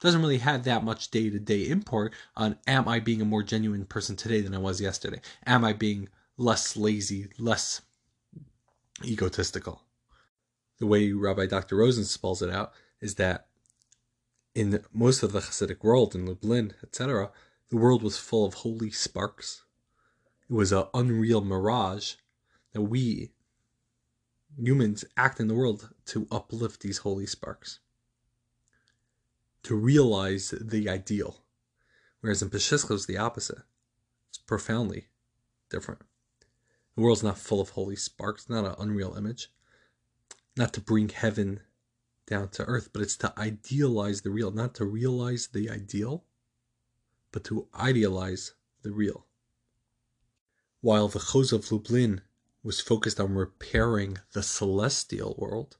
doesn't 0.00 0.20
really 0.20 0.38
have 0.38 0.64
that 0.64 0.84
much 0.84 1.10
day 1.10 1.30
to 1.30 1.38
day 1.38 1.68
import 1.68 2.12
on 2.34 2.58
am 2.66 2.88
I 2.88 2.98
being 3.00 3.20
a 3.20 3.26
more 3.26 3.42
genuine 3.42 3.84
person 3.84 4.16
today 4.16 4.40
than 4.40 4.54
I 4.54 4.58
was 4.58 4.80
yesterday? 4.80 5.20
Am 5.46 5.64
I 5.64 5.72
being 5.72 6.08
less 6.36 6.76
lazy, 6.76 7.28
less 7.38 7.82
egotistical? 9.04 9.82
The 10.78 10.86
way 10.86 11.12
Rabbi 11.12 11.46
Dr. 11.46 11.76
Rosen 11.76 12.04
spells 12.04 12.42
it 12.42 12.50
out 12.50 12.72
is 13.00 13.14
that 13.14 13.46
in 14.54 14.82
most 14.92 15.22
of 15.22 15.32
the 15.32 15.40
Hasidic 15.40 15.84
world, 15.84 16.14
in 16.14 16.26
Lublin, 16.26 16.74
etc., 16.82 17.30
the 17.68 17.76
world 17.76 18.02
was 18.02 18.18
full 18.18 18.44
of 18.44 18.54
holy 18.54 18.90
sparks. 18.90 19.62
It 20.48 20.52
was 20.52 20.72
an 20.72 20.84
unreal 20.94 21.40
mirage 21.40 22.14
that 22.72 22.82
we 22.82 23.32
humans 24.56 25.04
act 25.16 25.40
in 25.40 25.48
the 25.48 25.54
world 25.54 25.90
to 26.06 26.26
uplift 26.30 26.80
these 26.80 26.98
holy 26.98 27.26
sparks 27.26 27.80
to 29.66 29.74
realize 29.74 30.54
the 30.60 30.88
ideal. 30.88 31.42
Whereas 32.20 32.40
in 32.40 32.50
Peshischa 32.50 32.92
it's 32.92 33.06
the 33.06 33.18
opposite. 33.18 33.58
It's 34.28 34.38
profoundly 34.38 35.08
different. 35.68 36.02
The 36.94 37.02
world's 37.02 37.24
not 37.24 37.38
full 37.38 37.60
of 37.60 37.70
holy 37.70 37.96
sparks, 37.96 38.48
not 38.48 38.64
an 38.64 38.76
unreal 38.78 39.14
image. 39.16 39.52
Not 40.56 40.72
to 40.74 40.80
bring 40.80 41.08
heaven 41.08 41.60
down 42.26 42.48
to 42.50 42.64
earth, 42.64 42.90
but 42.92 43.02
it's 43.02 43.16
to 43.18 43.38
idealize 43.38 44.22
the 44.22 44.30
real, 44.30 44.52
not 44.52 44.74
to 44.76 44.84
realize 44.84 45.48
the 45.48 45.68
ideal, 45.68 46.24
but 47.32 47.44
to 47.44 47.68
idealize 47.74 48.54
the 48.82 48.92
real. 48.92 49.25
While 50.86 51.08
the 51.08 51.18
Choz 51.18 51.52
of 51.52 51.72
Lublin 51.72 52.20
was 52.62 52.80
focused 52.80 53.18
on 53.18 53.34
repairing 53.34 54.18
the 54.34 54.42
celestial 54.44 55.34
world, 55.36 55.78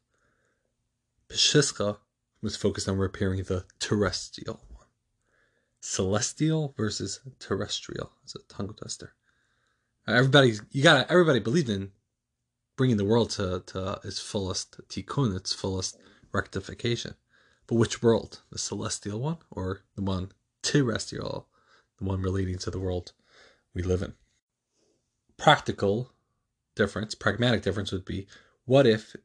Peshischa 1.29 1.99
was 2.42 2.57
focused 2.57 2.88
on 2.88 2.99
repairing 2.99 3.45
the 3.45 3.66
terrestrial 3.79 4.64
one. 4.69 4.88
Celestial 5.81 6.75
versus 6.77 7.21
terrestrial. 7.38 8.14
It's 8.25 8.35
a 8.35 8.40
tongue 8.49 8.75
twister. 8.75 9.14
Everybody, 10.09 10.59
you 10.73 10.83
gotta. 10.83 11.09
Everybody 11.09 11.38
believed 11.38 11.71
in 11.71 11.92
bringing 12.77 12.97
the 12.97 13.05
world 13.05 13.31
to 13.38 13.62
to 13.64 14.01
its 14.03 14.19
fullest 14.19 14.81
tikkun, 14.88 15.37
its 15.37 15.53
fullest 15.53 15.99
rectification. 16.33 17.14
But 17.69 17.77
which 17.77 18.03
world? 18.03 18.42
The 18.51 18.59
celestial 18.59 19.21
one 19.21 19.38
or 19.53 19.83
the 19.95 20.03
one 20.03 20.33
terrestrial, 20.62 21.47
the 22.01 22.07
one 22.07 22.23
relating 22.23 22.59
to 22.59 22.73
the 22.73 22.81
world 22.81 23.12
we 23.73 23.85
live 23.85 24.03
in? 24.03 24.14
Practical 25.38 26.12
difference, 26.75 27.14
pragmatic 27.14 27.62
difference 27.62 27.92
would 27.92 28.05
be 28.05 28.27
what 28.64 28.87
if 28.87 29.16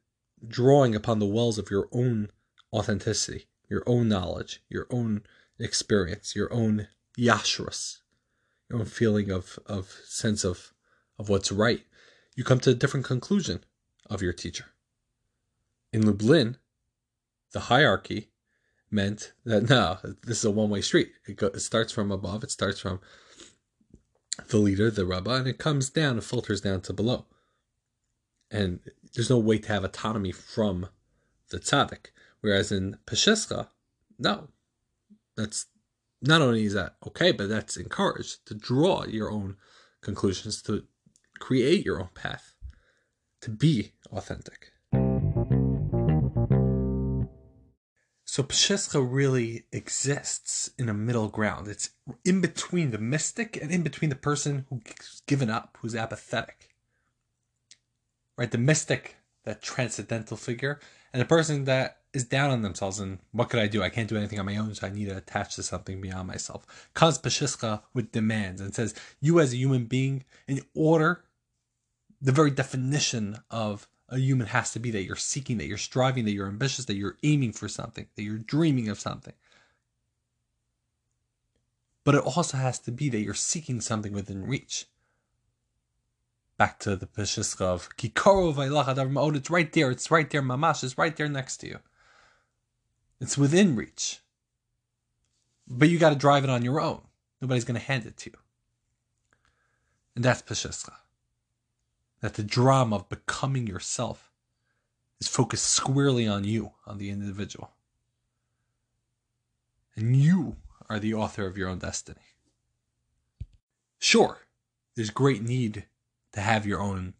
drawing 0.46 0.94
upon 0.94 1.18
the 1.18 1.26
wells 1.26 1.58
of 1.58 1.70
your 1.70 1.88
own 1.92 2.30
authenticity, 2.72 3.46
your 3.68 3.82
own 3.86 4.08
knowledge, 4.08 4.62
your 4.68 4.86
own 4.90 5.22
experience, 5.58 6.34
your 6.34 6.52
own 6.52 6.88
yashrus, 7.16 7.98
your 8.68 8.80
own 8.80 8.86
feeling 8.86 9.30
of, 9.30 9.58
of 9.66 10.00
sense 10.04 10.44
of, 10.44 10.72
of 11.18 11.28
what's 11.28 11.52
right, 11.52 11.82
you 12.34 12.44
come 12.44 12.60
to 12.60 12.70
a 12.70 12.74
different 12.74 13.06
conclusion 13.06 13.64
of 14.08 14.22
your 14.22 14.32
teacher. 14.32 14.66
In 15.92 16.06
Lublin, 16.06 16.56
the 17.52 17.60
hierarchy 17.60 18.30
meant 18.90 19.32
that 19.44 19.62
no, 19.70 19.98
this 20.24 20.38
is 20.38 20.44
a 20.44 20.50
one 20.50 20.70
way 20.70 20.80
street. 20.80 21.12
It, 21.26 21.36
go, 21.36 21.48
it 21.48 21.60
starts 21.60 21.92
from 21.92 22.10
above, 22.10 22.42
it 22.42 22.50
starts 22.50 22.80
from 22.80 23.00
the 24.52 24.58
leader, 24.58 24.90
the 24.90 25.04
Rabbah, 25.04 25.34
and 25.34 25.48
it 25.48 25.58
comes 25.58 25.90
down, 25.90 26.18
it 26.18 26.24
filters 26.24 26.60
down 26.60 26.82
to 26.82 26.92
below. 26.92 27.24
And 28.50 28.80
there's 29.14 29.30
no 29.30 29.38
way 29.38 29.58
to 29.58 29.68
have 29.68 29.82
autonomy 29.82 30.30
from 30.30 30.88
the 31.48 31.58
tzaddik. 31.58 32.12
Whereas 32.42 32.70
in 32.70 32.98
Peshischa, 33.06 33.68
no. 34.18 34.48
That's 35.36 35.66
not 36.20 36.42
only 36.42 36.64
is 36.64 36.74
that 36.74 36.96
okay, 37.06 37.32
but 37.32 37.48
that's 37.48 37.76
encouraged 37.76 38.46
to 38.46 38.54
draw 38.54 39.04
your 39.04 39.30
own 39.30 39.56
conclusions, 40.02 40.60
to 40.62 40.84
create 41.38 41.84
your 41.84 42.00
own 42.00 42.10
path, 42.14 42.54
to 43.40 43.50
be 43.50 43.92
authentic. 44.12 44.71
So 48.32 48.42
Peshischa 48.42 49.06
really 49.06 49.66
exists 49.72 50.70
in 50.78 50.88
a 50.88 50.94
middle 50.94 51.28
ground. 51.28 51.68
It's 51.68 51.90
in 52.24 52.40
between 52.40 52.90
the 52.90 52.96
mystic 52.96 53.58
and 53.60 53.70
in 53.70 53.82
between 53.82 54.08
the 54.08 54.16
person 54.16 54.64
who's 54.70 55.20
given 55.26 55.50
up, 55.50 55.76
who's 55.82 55.94
apathetic. 55.94 56.70
Right? 58.38 58.50
The 58.50 58.56
mystic, 58.56 59.16
that 59.44 59.60
transcendental 59.60 60.38
figure, 60.38 60.80
and 61.12 61.20
the 61.20 61.26
person 61.26 61.64
that 61.64 61.98
is 62.14 62.24
down 62.24 62.50
on 62.50 62.62
themselves 62.62 63.00
and 63.00 63.18
what 63.32 63.50
could 63.50 63.60
I 63.60 63.66
do? 63.66 63.82
I 63.82 63.90
can't 63.90 64.08
do 64.08 64.16
anything 64.16 64.40
on 64.40 64.46
my 64.46 64.56
own, 64.56 64.74
so 64.74 64.86
I 64.86 64.90
need 64.90 65.10
to 65.10 65.18
attach 65.18 65.56
to 65.56 65.62
something 65.62 66.00
beyond 66.00 66.26
myself. 66.26 66.88
Comes 66.94 67.18
Peshischa 67.18 67.82
with 67.92 68.12
demands 68.12 68.62
and 68.62 68.74
says, 68.74 68.94
You 69.20 69.40
as 69.40 69.52
a 69.52 69.58
human 69.58 69.84
being, 69.84 70.24
in 70.48 70.62
order, 70.74 71.22
the 72.22 72.32
very 72.32 72.50
definition 72.50 73.40
of 73.50 73.88
a 74.12 74.18
human 74.18 74.46
has 74.48 74.70
to 74.72 74.78
be 74.78 74.90
that 74.90 75.04
you're 75.04 75.16
seeking, 75.16 75.56
that 75.58 75.66
you're 75.66 75.78
striving, 75.78 76.26
that 76.26 76.32
you're 76.32 76.46
ambitious, 76.46 76.84
that 76.84 76.96
you're 76.96 77.16
aiming 77.22 77.52
for 77.52 77.66
something, 77.66 78.06
that 78.14 78.22
you're 78.22 78.38
dreaming 78.38 78.88
of 78.88 79.00
something. 79.00 79.32
But 82.04 82.16
it 82.16 82.22
also 82.22 82.58
has 82.58 82.78
to 82.80 82.92
be 82.92 83.08
that 83.08 83.22
you're 83.22 83.32
seeking 83.32 83.80
something 83.80 84.12
within 84.12 84.46
reach 84.46 84.86
back 86.58 86.78
to 86.78 86.94
the 86.94 87.06
Peshischa 87.06 87.62
of 87.62 87.88
Kikoro 87.96 88.54
Vailach 88.54 89.36
It's 89.36 89.50
right 89.50 89.72
there. 89.72 89.90
It's 89.90 90.10
right 90.10 90.28
there. 90.28 90.42
Mamash 90.42 90.84
is 90.84 90.98
right 90.98 91.16
there 91.16 91.28
next 91.28 91.56
to 91.58 91.68
you. 91.68 91.78
It's 93.20 93.38
within 93.38 93.74
reach. 93.74 94.20
But 95.66 95.88
you 95.88 95.98
got 95.98 96.10
to 96.10 96.16
drive 96.16 96.44
it 96.44 96.50
on 96.50 96.62
your 96.62 96.80
own. 96.80 97.00
Nobody's 97.40 97.64
going 97.64 97.80
to 97.80 97.86
hand 97.86 98.04
it 98.04 98.16
to 98.18 98.30
you. 98.30 98.36
And 100.14 100.24
that's 100.24 100.42
Peshischa. 100.42 100.92
That 102.22 102.34
the 102.34 102.42
drama 102.42 102.96
of 102.96 103.08
becoming 103.08 103.66
yourself 103.66 104.30
is 105.20 105.28
focused 105.28 105.66
squarely 105.66 106.26
on 106.26 106.44
you, 106.44 106.72
on 106.86 106.98
the 106.98 107.10
individual. 107.10 107.72
And 109.94 110.16
you 110.16 110.56
are 110.88 110.98
the 110.98 111.14
author 111.14 111.46
of 111.46 111.58
your 111.58 111.68
own 111.68 111.78
destiny. 111.78 112.20
Sure, 113.98 114.38
there's 114.96 115.10
great 115.10 115.42
need 115.42 115.86
to 116.32 116.40
have 116.40 116.66
your 116.66 116.80
own 116.80 117.14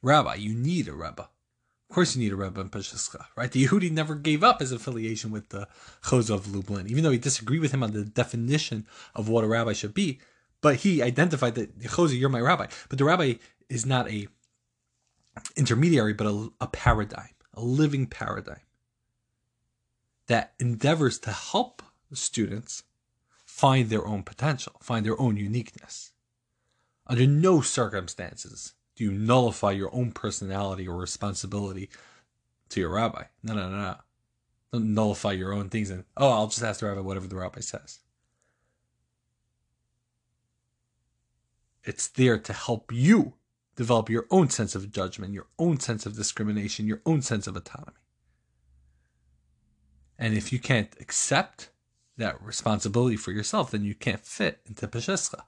rabbi. 0.00 0.34
You 0.34 0.54
need 0.54 0.88
a 0.88 0.94
rabbi. 0.94 1.24
Of 1.24 1.94
course, 1.94 2.16
you 2.16 2.22
need 2.22 2.32
a 2.32 2.36
rabbi 2.36 2.62
in 2.62 2.70
Peshischa, 2.70 3.26
right? 3.36 3.52
The 3.52 3.66
Yehudi 3.66 3.90
never 3.90 4.14
gave 4.14 4.42
up 4.42 4.60
his 4.60 4.72
affiliation 4.72 5.30
with 5.30 5.50
the 5.50 5.68
Choz 6.02 6.30
of 6.30 6.54
Lublin, 6.54 6.88
even 6.88 7.04
though 7.04 7.10
he 7.10 7.18
disagreed 7.18 7.60
with 7.60 7.72
him 7.72 7.82
on 7.82 7.92
the 7.92 8.04
definition 8.04 8.86
of 9.14 9.28
what 9.28 9.44
a 9.44 9.48
rabbi 9.48 9.74
should 9.74 9.92
be. 9.92 10.18
But 10.62 10.76
he 10.76 11.02
identified 11.02 11.54
that 11.56 11.78
Chozeh, 11.80 12.18
you're 12.18 12.30
my 12.30 12.40
rabbi. 12.40 12.68
But 12.88 12.98
the 12.98 13.04
rabbi 13.04 13.34
is 13.72 13.86
not 13.86 14.10
a 14.10 14.28
intermediary, 15.56 16.12
but 16.12 16.26
a, 16.26 16.48
a 16.60 16.66
paradigm, 16.66 17.34
a 17.54 17.62
living 17.62 18.06
paradigm 18.06 18.60
that 20.26 20.52
endeavors 20.60 21.18
to 21.18 21.32
help 21.32 21.82
students 22.12 22.82
find 23.46 23.88
their 23.88 24.06
own 24.06 24.22
potential, 24.22 24.74
find 24.82 25.06
their 25.06 25.18
own 25.18 25.38
uniqueness. 25.38 26.12
Under 27.06 27.26
no 27.26 27.62
circumstances 27.62 28.74
Do 28.94 29.04
you 29.04 29.12
nullify 29.12 29.70
your 29.70 29.94
own 29.94 30.12
personality 30.12 30.86
or 30.86 30.98
responsibility 30.98 31.88
to 32.68 32.80
your 32.80 32.90
rabbi? 32.90 33.24
No, 33.42 33.54
no, 33.54 33.70
no, 33.70 33.76
no. 33.76 33.96
Don't 34.70 34.94
nullify 34.94 35.32
your 35.32 35.54
own 35.54 35.70
things 35.70 35.88
and, 35.88 36.04
oh, 36.16 36.30
I'll 36.30 36.46
just 36.48 36.62
ask 36.62 36.80
the 36.80 36.86
rabbi 36.86 37.00
whatever 37.00 37.26
the 37.26 37.36
rabbi 37.36 37.60
says. 37.60 38.00
It's 41.84 42.06
there 42.08 42.38
to 42.38 42.52
help 42.52 42.92
you 42.92 43.34
develop 43.76 44.10
your 44.10 44.26
own 44.30 44.50
sense 44.50 44.74
of 44.74 44.92
judgment, 44.92 45.32
your 45.32 45.46
own 45.58 45.80
sense 45.80 46.06
of 46.06 46.16
discrimination, 46.16 46.86
your 46.86 47.00
own 47.06 47.22
sense 47.22 47.46
of 47.46 47.56
autonomy. 47.56 47.96
And 50.18 50.34
if 50.34 50.52
you 50.52 50.58
can't 50.58 50.94
accept 51.00 51.70
that 52.16 52.40
responsibility 52.42 53.16
for 53.16 53.32
yourself, 53.32 53.70
then 53.70 53.84
you 53.84 53.94
can't 53.94 54.24
fit 54.24 54.60
into 54.66 54.86
Peshischa. 54.86 55.42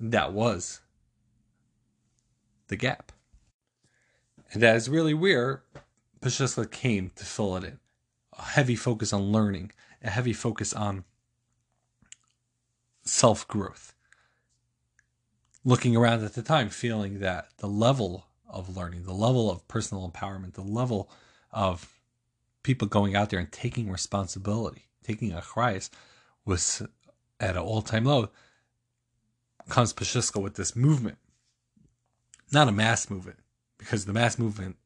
That 0.00 0.32
was 0.32 0.80
the 2.68 2.76
gap. 2.76 3.12
And 4.52 4.62
that 4.62 4.76
is 4.76 4.88
really 4.88 5.14
where 5.14 5.62
Peshischa 6.20 6.70
came 6.70 7.10
to 7.16 7.24
fill 7.24 7.56
it 7.56 7.64
in. 7.64 7.78
A 8.38 8.42
heavy 8.42 8.76
focus 8.76 9.12
on 9.12 9.32
learning, 9.32 9.72
a 10.02 10.10
heavy 10.10 10.32
focus 10.32 10.72
on 10.72 11.04
self 13.02 13.46
growth. 13.46 13.94
Looking 15.64 15.96
around 15.96 16.24
at 16.24 16.34
the 16.34 16.42
time, 16.42 16.70
feeling 16.70 17.20
that 17.20 17.48
the 17.58 17.68
level 17.68 18.26
of 18.48 18.76
learning, 18.76 19.04
the 19.04 19.12
level 19.12 19.50
of 19.50 19.66
personal 19.68 20.10
empowerment, 20.10 20.54
the 20.54 20.62
level 20.62 21.10
of 21.52 22.00
people 22.62 22.88
going 22.88 23.14
out 23.14 23.30
there 23.30 23.38
and 23.38 23.50
taking 23.50 23.90
responsibility, 23.90 24.86
taking 25.04 25.32
a 25.32 25.40
achrayus, 25.40 25.88
was 26.44 26.82
at 27.38 27.56
an 27.56 27.62
all 27.62 27.82
time 27.82 28.04
low. 28.04 28.30
Comes 29.68 29.92
Peshischa 29.92 30.42
with 30.42 30.56
this 30.56 30.74
movement, 30.74 31.18
not 32.52 32.68
a 32.68 32.72
mass 32.72 33.08
movement, 33.08 33.38
because 33.78 34.04
the 34.04 34.12
mass 34.12 34.38
movement 34.38 34.76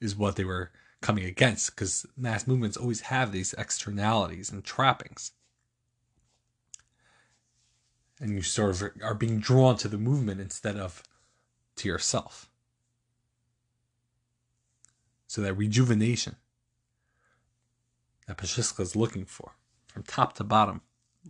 is 0.00 0.16
what 0.16 0.36
they 0.36 0.44
were 0.44 0.70
coming 1.02 1.24
against, 1.24 1.74
because 1.74 2.06
mass 2.16 2.46
movements 2.46 2.78
always 2.78 3.02
have 3.02 3.32
these 3.32 3.54
externalities 3.58 4.50
and 4.50 4.64
trappings. 4.64 5.32
And 8.22 8.30
you 8.30 8.40
sort 8.40 8.70
of 8.70 8.90
are 9.02 9.14
being 9.14 9.40
drawn 9.40 9.76
to 9.78 9.88
the 9.88 9.98
movement 9.98 10.40
instead 10.40 10.76
of 10.76 11.02
to 11.74 11.88
yourself. 11.88 12.48
So 15.26 15.40
that 15.42 15.54
rejuvenation 15.54 16.36
that 18.28 18.36
Peshischa 18.36 18.78
is 18.78 18.94
looking 18.94 19.24
for, 19.24 19.56
from 19.88 20.04
top 20.04 20.34
to 20.34 20.44
bottom, 20.44 20.82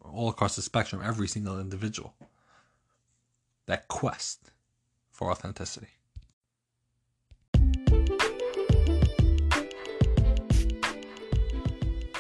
all 0.03 0.29
across 0.29 0.55
the 0.55 0.61
spectrum, 0.61 1.01
every 1.03 1.29
single 1.29 1.59
individual. 1.59 2.13
That 3.65 3.89
quest 3.89 4.51
for 5.11 5.31
authenticity. 5.31 5.89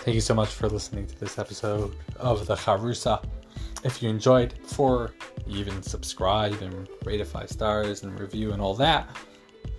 Thank 0.04 0.14
you 0.14 0.20
so 0.22 0.34
much 0.34 0.48
for 0.48 0.68
listening 0.68 1.06
to 1.08 1.20
this 1.20 1.38
episode 1.38 1.94
of 2.16 2.46
the 2.46 2.54
Chavrusa. 2.54 3.22
If 3.84 4.02
you 4.02 4.08
enjoyed, 4.08 4.54
before 4.62 5.12
you 5.46 5.58
even 5.58 5.82
subscribe 5.82 6.60
and 6.62 6.88
rate 7.04 7.20
it 7.20 7.26
five 7.26 7.50
stars 7.50 8.02
and 8.04 8.18
review 8.18 8.52
and 8.52 8.62
all 8.62 8.74
that, 8.74 9.16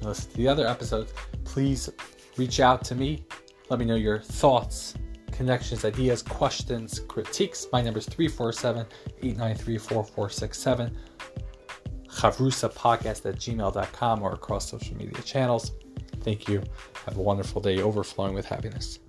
listen 0.02 0.32
to 0.32 0.38
the 0.38 0.48
other 0.48 0.68
episodes, 0.68 1.14
please 1.46 1.90
reach 2.38 2.60
out 2.60 2.84
to 2.86 2.96
me 2.96 3.26
let 3.70 3.80
me 3.80 3.86
know 3.86 3.96
your 3.96 4.20
thoughts, 4.20 4.94
connections, 5.32 5.86
ideas, 5.86 6.22
questions, 6.22 7.00
critiques. 7.00 7.66
My 7.72 7.82
number 7.82 8.00
is 8.00 8.06
347 8.06 8.86
893 9.24 9.78
4467. 9.78 10.98
Chavrusa 12.08 12.72
podcast 12.72 13.26
at 13.28 13.38
gmail.com 13.38 14.22
or 14.22 14.34
across 14.34 14.70
social 14.70 14.96
media 14.96 15.22
channels. 15.24 15.72
Thank 16.22 16.48
you. 16.48 16.62
Have 17.06 17.18
a 17.18 17.22
wonderful 17.22 17.62
day 17.62 17.82
overflowing 17.82 18.36
with 18.36 18.46
happiness. 18.46 19.00